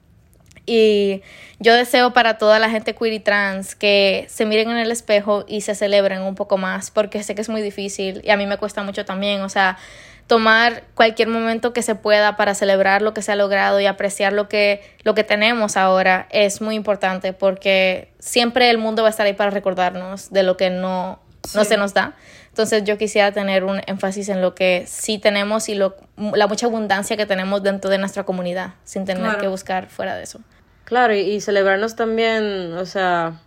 Y 0.65 1.21
yo 1.59 1.75
deseo 1.75 2.11
para 2.11 2.39
toda 2.39 2.57
la 2.57 2.71
gente 2.71 2.95
queer 2.95 3.13
y 3.13 3.19
trans 3.19 3.75
que 3.75 4.25
se 4.29 4.45
miren 4.45 4.71
en 4.71 4.77
el 4.77 4.91
espejo 4.91 5.45
y 5.47 5.61
se 5.61 5.75
celebren 5.75 6.23
un 6.23 6.33
poco 6.33 6.57
más 6.57 6.89
porque 6.89 7.21
sé 7.21 7.35
que 7.35 7.41
es 7.41 7.49
muy 7.49 7.61
difícil 7.61 8.21
y 8.23 8.31
a 8.31 8.37
mí 8.37 8.47
me 8.47 8.57
cuesta 8.57 8.81
mucho 8.81 9.05
también, 9.05 9.41
o 9.41 9.49
sea, 9.49 9.77
tomar 10.27 10.83
cualquier 10.95 11.27
momento 11.27 11.71
que 11.73 11.81
se 11.81 11.95
pueda 11.95 12.35
para 12.35 12.55
celebrar 12.55 13.01
lo 13.01 13.13
que 13.13 13.21
se 13.21 13.31
ha 13.31 13.35
logrado 13.35 13.79
y 13.79 13.85
apreciar 13.85 14.33
lo 14.33 14.49
que, 14.49 14.81
lo 15.03 15.13
que 15.13 15.23
tenemos 15.23 15.77
ahora 15.77 16.27
es 16.31 16.61
muy 16.61 16.75
importante 16.75 17.33
porque 17.33 18.09
siempre 18.19 18.69
el 18.69 18.77
mundo 18.77 19.03
va 19.03 19.09
a 19.09 19.11
estar 19.11 19.25
ahí 19.25 19.33
para 19.33 19.51
recordarnos 19.51 20.31
de 20.31 20.43
lo 20.43 20.57
que 20.57 20.69
no, 20.69 21.19
no 21.53 21.63
se 21.63 21.77
nos 21.77 21.93
da. 21.93 22.15
Entonces 22.49 22.85
yo 22.85 22.97
quisiera 22.97 23.31
tener 23.33 23.65
un 23.65 23.81
énfasis 23.85 24.29
en 24.29 24.41
lo 24.41 24.55
que 24.55 24.85
sí 24.87 25.19
tenemos 25.19 25.69
y 25.69 25.75
lo, 25.75 25.95
la 26.17 26.47
mucha 26.47 26.65
abundancia 26.67 27.17
que 27.17 27.25
tenemos 27.25 27.61
dentro 27.61 27.91
de 27.91 27.97
nuestra 27.97 28.23
comunidad 28.23 28.75
sin 28.83 29.05
tener 29.05 29.37
que 29.37 29.47
buscar 29.47 29.89
fuera 29.89 30.15
de 30.15 30.23
eso. 30.23 30.39
Claro, 30.85 31.13
y 31.13 31.41
celebrarnos 31.41 31.95
también, 31.95 32.73
o 32.73 32.85
sea, 32.85 33.41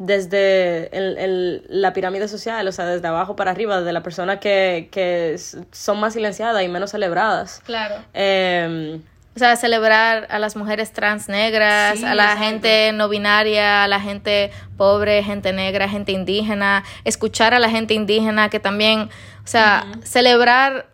desde 0.00 0.88
el, 0.96 1.62
la 1.68 1.92
pirámide 1.92 2.26
social, 2.26 2.66
o 2.66 2.72
sea, 2.72 2.86
desde 2.86 3.06
abajo 3.06 3.36
para 3.36 3.50
arriba, 3.50 3.82
de 3.82 3.92
las 3.92 4.02
personas 4.02 4.38
que, 4.38 4.88
que 4.90 5.36
son 5.72 6.00
más 6.00 6.14
silenciadas 6.14 6.64
y 6.64 6.68
menos 6.68 6.90
celebradas. 6.90 7.60
Claro. 7.66 7.96
Em, 8.14 9.02
o 9.36 9.38
sea, 9.38 9.56
celebrar 9.56 10.26
a 10.30 10.38
las 10.38 10.56
mujeres 10.56 10.92
trans 10.92 11.28
negras, 11.28 12.02
a 12.02 12.14
la 12.14 12.38
gente 12.38 12.92
no 12.94 13.10
binaria, 13.10 13.84
a 13.84 13.88
la 13.88 14.00
gente 14.00 14.50
pobre, 14.78 15.22
gente 15.22 15.52
negra, 15.52 15.86
gente 15.86 16.12
indígena, 16.12 16.82
escuchar 17.04 17.52
a 17.52 17.58
la 17.58 17.68
gente 17.68 17.92
indígena 17.92 18.48
que 18.48 18.58
también, 18.58 19.10
o 19.44 19.46
sea, 19.46 19.86
celebrar 20.02 20.86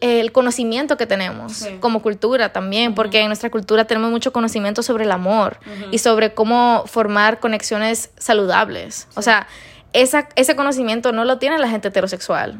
el 0.00 0.32
conocimiento 0.32 0.96
que 0.96 1.06
tenemos 1.06 1.66
como 1.80 2.02
cultura 2.02 2.52
también, 2.52 2.94
porque 2.94 3.20
en 3.20 3.28
nuestra 3.28 3.50
cultura 3.50 3.84
tenemos 3.84 4.10
mucho 4.10 4.32
conocimiento 4.32 4.82
sobre 4.82 5.04
el 5.04 5.12
amor 5.12 5.58
y 5.90 5.98
sobre 5.98 6.34
cómo 6.34 6.84
formar 6.86 7.38
conexiones 7.40 8.10
saludables. 8.18 9.06
O 9.14 9.22
sea, 9.22 9.46
esa, 9.92 10.28
ese 10.36 10.56
conocimiento 10.56 11.12
no 11.12 11.24
lo 11.24 11.38
tiene 11.38 11.58
la 11.58 11.68
gente 11.68 11.88
heterosexual. 11.88 12.58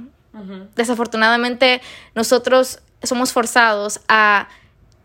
Desafortunadamente, 0.77 1.81
nosotros 2.15 2.81
somos 3.03 3.33
forzados 3.33 4.01
a 4.09 4.49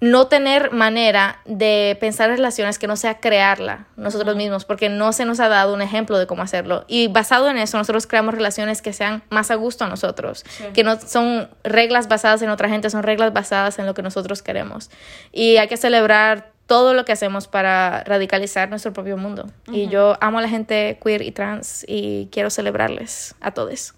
no 0.02 0.28
tener 0.28 0.72
manera 0.72 1.40
de 1.46 1.98
pensar 2.00 2.30
relaciones 2.30 2.78
que 2.78 2.88
no 2.88 2.98
sea 2.98 3.20
crearla 3.20 3.88
nosotros 3.96 4.36
mismos, 4.36 4.66
porque 4.66 4.90
no 4.90 5.14
se 5.14 5.26
nos 5.26 5.40
ha 5.40 5.48
dado 5.48 5.74
un 5.74 5.82
ejemplo 5.82 6.18
de 6.18 6.28
cómo 6.28 6.42
hacerlo. 6.44 6.86
Y 6.88 7.08
basado 7.08 7.50
en 7.50 7.58
eso, 7.58 7.78
nosotros 7.78 8.06
creamos 8.06 8.36
relaciones 8.36 8.82
que 8.82 8.94
sean 8.94 9.24
más 9.30 9.52
a 9.52 9.56
gusto 9.56 9.86
a 9.86 9.88
nosotros, 9.88 10.44
que 10.74 10.84
no 10.84 11.00
son 11.00 11.50
reglas 11.64 12.08
basadas 12.08 12.42
en 12.42 12.50
otra 12.50 12.70
gente, 12.70 12.90
son 12.90 13.04
reglas 13.04 13.34
basadas 13.34 13.80
en 13.80 13.86
lo 13.86 13.94
que 13.94 14.02
nosotros 14.02 14.42
queremos. 14.42 14.92
Y 15.32 15.58
hay 15.58 15.68
que 15.68 15.78
celebrar 15.78 16.52
todo 16.68 16.94
lo 16.94 17.06
que 17.06 17.12
hacemos 17.12 17.48
para 17.48 18.04
radicalizar 18.04 18.70
nuestro 18.70 18.92
propio 18.92 19.18
mundo. 19.18 19.50
Y 19.72 19.88
yo 19.88 20.18
amo 20.20 20.40
a 20.40 20.42
la 20.42 20.50
gente 20.50 21.00
queer 21.04 21.22
y 21.22 21.32
trans 21.32 21.86
y 21.88 22.28
quiero 22.32 22.50
celebrarles 22.50 23.36
a 23.40 23.52
todos. 23.52 23.94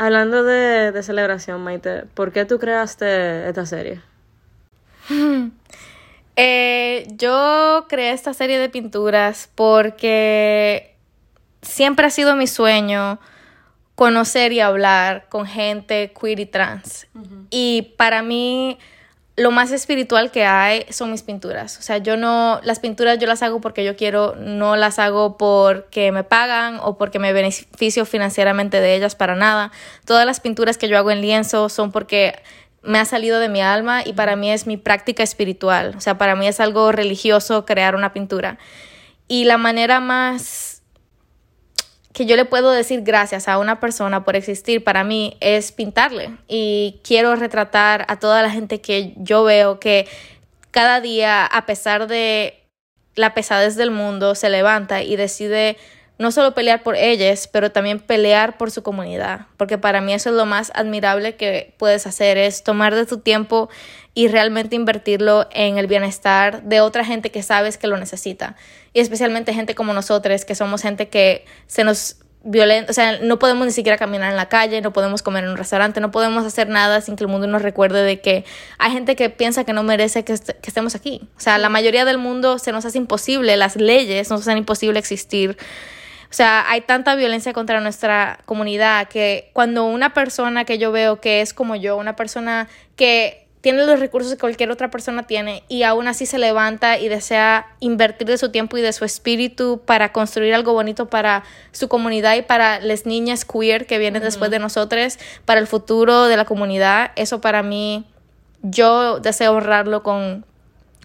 Hablando 0.00 0.44
de, 0.44 0.92
de 0.92 1.02
celebración, 1.02 1.60
Maite, 1.64 2.04
¿por 2.14 2.30
qué 2.30 2.44
tú 2.44 2.60
creaste 2.60 3.48
esta 3.48 3.66
serie? 3.66 4.00
Eh, 6.40 7.08
yo 7.16 7.86
creé 7.88 8.12
esta 8.12 8.32
serie 8.32 8.60
de 8.60 8.68
pinturas 8.68 9.50
porque 9.56 10.94
siempre 11.62 12.06
ha 12.06 12.10
sido 12.10 12.36
mi 12.36 12.46
sueño 12.46 13.18
conocer 13.96 14.52
y 14.52 14.60
hablar 14.60 15.26
con 15.30 15.46
gente 15.46 16.12
queer 16.12 16.38
y 16.38 16.46
trans. 16.46 17.08
Y 17.50 17.94
para 17.96 18.22
mí 18.22 18.78
lo 19.38 19.52
más 19.52 19.70
espiritual 19.70 20.32
que 20.32 20.44
hay 20.44 20.84
son 20.90 21.12
mis 21.12 21.22
pinturas. 21.22 21.78
O 21.78 21.82
sea, 21.82 21.98
yo 21.98 22.16
no, 22.16 22.60
las 22.64 22.80
pinturas 22.80 23.18
yo 23.18 23.28
las 23.28 23.40
hago 23.42 23.60
porque 23.60 23.84
yo 23.84 23.94
quiero, 23.94 24.34
no 24.36 24.74
las 24.74 24.98
hago 24.98 25.36
porque 25.36 26.10
me 26.10 26.24
pagan 26.24 26.80
o 26.82 26.98
porque 26.98 27.20
me 27.20 27.32
beneficio 27.32 28.04
financieramente 28.04 28.80
de 28.80 28.96
ellas 28.96 29.14
para 29.14 29.36
nada. 29.36 29.70
Todas 30.04 30.26
las 30.26 30.40
pinturas 30.40 30.76
que 30.76 30.88
yo 30.88 30.98
hago 30.98 31.12
en 31.12 31.20
lienzo 31.20 31.68
son 31.68 31.92
porque 31.92 32.34
me 32.82 32.98
ha 32.98 33.04
salido 33.04 33.38
de 33.38 33.48
mi 33.48 33.62
alma 33.62 34.02
y 34.04 34.12
para 34.12 34.34
mí 34.34 34.50
es 34.50 34.66
mi 34.66 34.76
práctica 34.76 35.22
espiritual. 35.22 35.94
O 35.96 36.00
sea, 36.00 36.18
para 36.18 36.34
mí 36.34 36.48
es 36.48 36.58
algo 36.58 36.90
religioso 36.90 37.64
crear 37.64 37.94
una 37.94 38.12
pintura. 38.12 38.58
Y 39.28 39.44
la 39.44 39.56
manera 39.56 40.00
más 40.00 40.67
que 42.12 42.26
yo 42.26 42.36
le 42.36 42.44
puedo 42.44 42.70
decir 42.70 43.02
gracias 43.02 43.48
a 43.48 43.58
una 43.58 43.80
persona 43.80 44.24
por 44.24 44.36
existir 44.36 44.82
para 44.82 45.04
mí 45.04 45.36
es 45.40 45.72
pintarle. 45.72 46.36
Y 46.48 47.00
quiero 47.04 47.36
retratar 47.36 48.04
a 48.08 48.18
toda 48.18 48.42
la 48.42 48.50
gente 48.50 48.80
que 48.80 49.14
yo 49.16 49.44
veo 49.44 49.78
que 49.78 50.08
cada 50.70 51.00
día, 51.00 51.44
a 51.44 51.66
pesar 51.66 52.06
de 52.06 52.58
la 53.14 53.34
pesadez 53.34 53.76
del 53.76 53.90
mundo, 53.90 54.34
se 54.34 54.48
levanta 54.48 55.02
y 55.02 55.16
decide 55.16 55.76
no 56.18 56.32
solo 56.32 56.52
pelear 56.52 56.82
por 56.82 56.96
ellas, 56.96 57.48
pero 57.48 57.70
también 57.70 58.00
pelear 58.00 58.58
por 58.58 58.72
su 58.72 58.82
comunidad, 58.82 59.46
porque 59.56 59.78
para 59.78 60.00
mí 60.00 60.12
eso 60.12 60.30
es 60.30 60.34
lo 60.34 60.46
más 60.46 60.72
admirable 60.74 61.36
que 61.36 61.74
puedes 61.78 62.06
hacer, 62.06 62.36
es 62.38 62.64
tomar 62.64 62.94
de 62.94 63.06
tu 63.06 63.18
tiempo 63.18 63.68
y 64.18 64.26
realmente 64.26 64.74
invertirlo 64.74 65.46
en 65.52 65.78
el 65.78 65.86
bienestar 65.86 66.64
de 66.64 66.80
otra 66.80 67.04
gente 67.04 67.30
que 67.30 67.40
sabes 67.44 67.78
que 67.78 67.86
lo 67.86 67.96
necesita, 67.96 68.56
y 68.92 68.98
especialmente 68.98 69.54
gente 69.54 69.76
como 69.76 69.92
nosotros, 69.92 70.44
que 70.44 70.56
somos 70.56 70.82
gente 70.82 71.08
que 71.08 71.44
se 71.68 71.84
nos 71.84 72.16
violenta, 72.42 72.90
o 72.90 72.94
sea, 72.94 73.20
no 73.20 73.38
podemos 73.38 73.64
ni 73.64 73.72
siquiera 73.72 73.96
caminar 73.96 74.32
en 74.32 74.36
la 74.36 74.48
calle, 74.48 74.80
no 74.80 74.92
podemos 74.92 75.22
comer 75.22 75.44
en 75.44 75.50
un 75.50 75.56
restaurante, 75.56 76.00
no 76.00 76.10
podemos 76.10 76.44
hacer 76.44 76.68
nada 76.68 77.00
sin 77.00 77.14
que 77.14 77.22
el 77.22 77.28
mundo 77.28 77.46
nos 77.46 77.62
recuerde 77.62 78.02
de 78.02 78.20
que 78.20 78.44
hay 78.78 78.90
gente 78.90 79.14
que 79.14 79.30
piensa 79.30 79.62
que 79.62 79.72
no 79.72 79.84
merece 79.84 80.24
que, 80.24 80.34
que 80.36 80.66
estemos 80.66 80.96
aquí. 80.96 81.20
O 81.36 81.40
sea, 81.40 81.56
la 81.58 81.68
mayoría 81.68 82.04
del 82.04 82.18
mundo 82.18 82.58
se 82.58 82.72
nos 82.72 82.84
hace 82.86 82.98
imposible, 82.98 83.56
las 83.56 83.76
leyes 83.76 84.30
nos 84.30 84.40
hacen 84.40 84.58
imposible 84.58 84.98
existir 84.98 85.56
o 86.30 86.34
sea, 86.34 86.68
hay 86.68 86.82
tanta 86.82 87.14
violencia 87.14 87.54
contra 87.54 87.80
nuestra 87.80 88.40
comunidad 88.44 89.08
que 89.08 89.48
cuando 89.54 89.86
una 89.86 90.12
persona 90.12 90.66
que 90.66 90.76
yo 90.76 90.92
veo 90.92 91.20
que 91.20 91.40
es 91.40 91.54
como 91.54 91.74
yo, 91.74 91.96
una 91.96 92.16
persona 92.16 92.68
que 92.96 93.47
tiene 93.60 93.84
los 93.84 93.98
recursos 93.98 94.32
que 94.32 94.38
cualquier 94.38 94.70
otra 94.70 94.90
persona 94.90 95.26
tiene 95.26 95.64
y 95.68 95.82
aún 95.82 96.06
así 96.06 96.26
se 96.26 96.38
levanta 96.38 96.98
y 96.98 97.08
desea 97.08 97.66
invertir 97.80 98.28
de 98.28 98.38
su 98.38 98.50
tiempo 98.50 98.76
y 98.78 98.82
de 98.82 98.92
su 98.92 99.04
espíritu 99.04 99.82
para 99.84 100.12
construir 100.12 100.54
algo 100.54 100.72
bonito 100.72 101.08
para 101.08 101.42
su 101.72 101.88
comunidad 101.88 102.36
y 102.36 102.42
para 102.42 102.80
las 102.80 103.04
niñas 103.04 103.44
queer 103.44 103.86
que 103.86 103.98
vienen 103.98 104.22
después 104.22 104.50
de 104.50 104.58
nosotros, 104.58 105.18
para 105.44 105.60
el 105.60 105.66
futuro 105.66 106.26
de 106.26 106.36
la 106.36 106.44
comunidad, 106.44 107.10
eso 107.16 107.40
para 107.40 107.62
mí, 107.62 108.04
yo 108.62 109.18
deseo 109.18 109.52
honrarlo 109.52 110.02
con, 110.02 110.44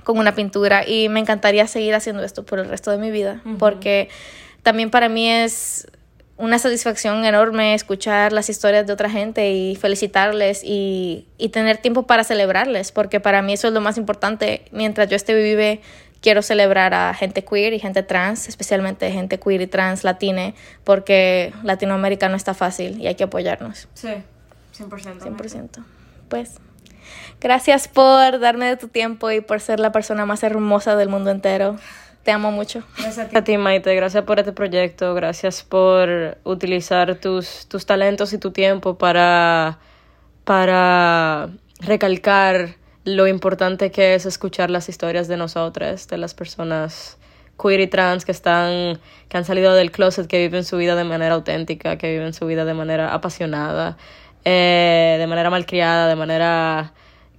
con 0.03 0.17
una 0.19 0.35
pintura 0.35 0.87
y 0.87 1.09
me 1.09 1.19
encantaría 1.19 1.67
seguir 1.67 1.95
haciendo 1.95 2.23
esto 2.23 2.45
por 2.45 2.59
el 2.59 2.69
resto 2.69 2.91
de 2.91 2.97
mi 2.97 3.09
vida, 3.09 3.41
porque 3.57 4.09
también 4.61 4.91
para 4.91 5.09
mí 5.09 5.29
es 5.29 5.87
una 6.37 6.57
satisfacción 6.57 7.25
enorme 7.25 7.75
escuchar 7.75 8.33
las 8.33 8.49
historias 8.49 8.87
de 8.87 8.93
otra 8.93 9.09
gente 9.09 9.51
y 9.51 9.75
felicitarles 9.75 10.61
y, 10.63 11.27
tener 11.51 11.77
tiempo 11.77 12.07
para 12.07 12.23
celebrarles, 12.23 12.91
porque 12.91 13.19
para 13.19 13.41
mí 13.41 13.53
eso 13.53 13.67
es 13.67 13.73
lo 13.73 13.81
más 13.81 13.97
importante. 13.97 14.65
Mientras 14.71 15.07
yo 15.07 15.15
esté 15.15 15.35
vive, 15.35 15.81
quiero 16.21 16.41
celebrar 16.41 16.93
a 16.93 17.13
gente 17.13 17.43
queer 17.43 17.73
y 17.73 17.79
gente 17.79 18.01
trans, 18.01 18.47
especialmente 18.47 19.11
gente 19.11 19.39
queer 19.39 19.61
y 19.61 19.67
trans 19.67 20.03
latina, 20.03 20.53
porque 20.83 21.53
Latinoamérica 21.63 22.29
no 22.29 22.35
está 22.35 22.53
fácil 22.53 22.99
y 22.99 23.07
hay 23.07 23.15
que 23.15 23.25
apoyarnos. 23.25 23.87
Sí, 23.93 24.09
100%. 24.77 25.19
100%. 25.19 25.83
Pues, 26.29 26.55
gracias 27.39 27.87
por 27.87 28.39
darme 28.39 28.65
de 28.65 28.77
tu 28.77 28.87
tiempo 28.87 29.29
y 29.29 29.41
por 29.41 29.59
ser 29.59 29.79
la 29.79 29.91
persona 29.91 30.25
más 30.25 30.41
hermosa 30.41 30.95
del 30.95 31.09
mundo 31.09 31.29
entero. 31.29 31.77
Te 32.23 32.31
amo 32.31 32.51
mucho. 32.51 32.83
Gracias 32.97 33.35
a 33.35 33.43
ti, 33.43 33.57
Maite. 33.57 33.93
Gracias 33.95 34.23
por 34.23 34.39
este 34.39 34.53
proyecto. 34.53 35.13
Gracias 35.13 35.61
por 35.63 36.37
utilizar 36.45 37.15
tus, 37.15 37.67
tus 37.67 37.85
talentos 37.85 38.31
y 38.31 38.37
tu 38.37 38.51
tiempo 38.51 38.97
para, 38.97 39.79
para 40.45 41.49
recalcar 41.81 42.77
lo 43.03 43.27
importante 43.27 43.91
que 43.91 44.15
es 44.15 44.25
escuchar 44.25 44.69
las 44.69 44.87
historias 44.87 45.27
de 45.27 45.35
nosotras, 45.35 46.07
de 46.07 46.17
las 46.17 46.33
personas 46.33 47.17
queer 47.61 47.81
y 47.81 47.87
trans 47.87 48.23
que 48.23 48.31
están, 48.31 48.99
que 49.27 49.37
han 49.37 49.43
salido 49.43 49.73
del 49.73 49.91
closet, 49.91 50.27
que 50.27 50.39
viven 50.39 50.63
su 50.63 50.77
vida 50.77 50.95
de 50.95 51.03
manera 51.03 51.35
auténtica, 51.35 51.97
que 51.97 52.09
viven 52.09 52.33
su 52.33 52.45
vida 52.45 52.63
de 52.63 52.73
manera 52.73 53.13
apasionada, 53.13 53.97
eh, 54.45 55.17
de 55.19 55.27
manera 55.27 55.49
malcriada, 55.49 56.07
de 56.07 56.15
manera 56.15 56.93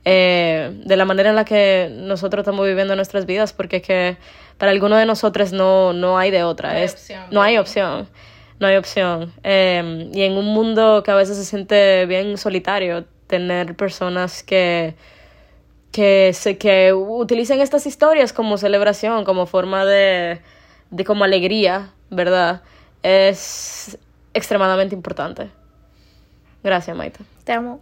eh, 0.04 0.82
de 0.84 0.96
la 0.96 1.06
manera 1.06 1.30
en 1.30 1.36
la 1.36 1.46
que 1.46 1.90
nosotros 1.90 2.42
estamos 2.42 2.66
viviendo 2.66 2.94
nuestras 2.94 3.24
vidas, 3.24 3.54
porque 3.54 3.76
es 3.76 3.82
que 3.82 4.16
para 4.58 4.72
algunos 4.72 4.98
de 4.98 5.06
nosotros 5.06 5.52
no, 5.52 5.92
no 5.92 6.18
hay 6.18 6.30
de 6.30 6.44
otra. 6.44 6.72
No 6.72 6.78
hay 6.78 6.84
opción. 6.86 7.24
No 7.30 7.42
hay 7.42 7.58
opción. 7.58 8.08
No 8.60 8.66
hay 8.66 8.76
opción. 8.76 9.32
Em, 9.42 10.10
y 10.14 10.22
en 10.22 10.36
un 10.36 10.46
mundo 10.46 11.02
que 11.04 11.10
a 11.10 11.14
veces 11.14 11.36
se 11.36 11.44
siente 11.44 12.06
bien 12.06 12.38
solitario, 12.38 13.04
tener 13.26 13.74
personas 13.74 14.42
que, 14.42 14.94
que, 15.92 16.32
se, 16.32 16.56
que 16.56 16.92
utilicen 16.92 17.60
estas 17.60 17.86
historias 17.86 18.32
como 18.32 18.56
celebración, 18.56 19.24
como 19.24 19.46
forma 19.46 19.84
de, 19.84 20.40
de 20.90 21.04
como 21.04 21.24
alegría, 21.24 21.90
¿verdad? 22.10 22.62
Es 23.02 23.98
extremadamente 24.34 24.94
importante. 24.94 25.50
Gracias, 26.62 26.96
Maite. 26.96 27.20
Te 27.44 27.52
amo. 27.52 27.80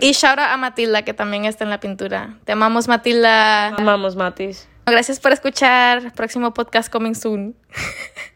Y 0.00 0.12
shout 0.12 0.38
out 0.38 0.50
a 0.50 0.56
Matilda, 0.56 1.02
que 1.02 1.12
también 1.12 1.44
está 1.44 1.64
en 1.64 1.70
la 1.70 1.80
pintura. 1.80 2.38
Te 2.44 2.52
amamos, 2.52 2.88
Matilda. 2.88 3.74
Te 3.76 3.82
amamos, 3.82 4.16
Matis. 4.16 4.68
Gracias 4.90 5.20
por 5.20 5.32
escuchar. 5.32 6.12
Próximo 6.14 6.52
podcast 6.52 6.90
coming 6.90 7.14
soon. 7.14 7.54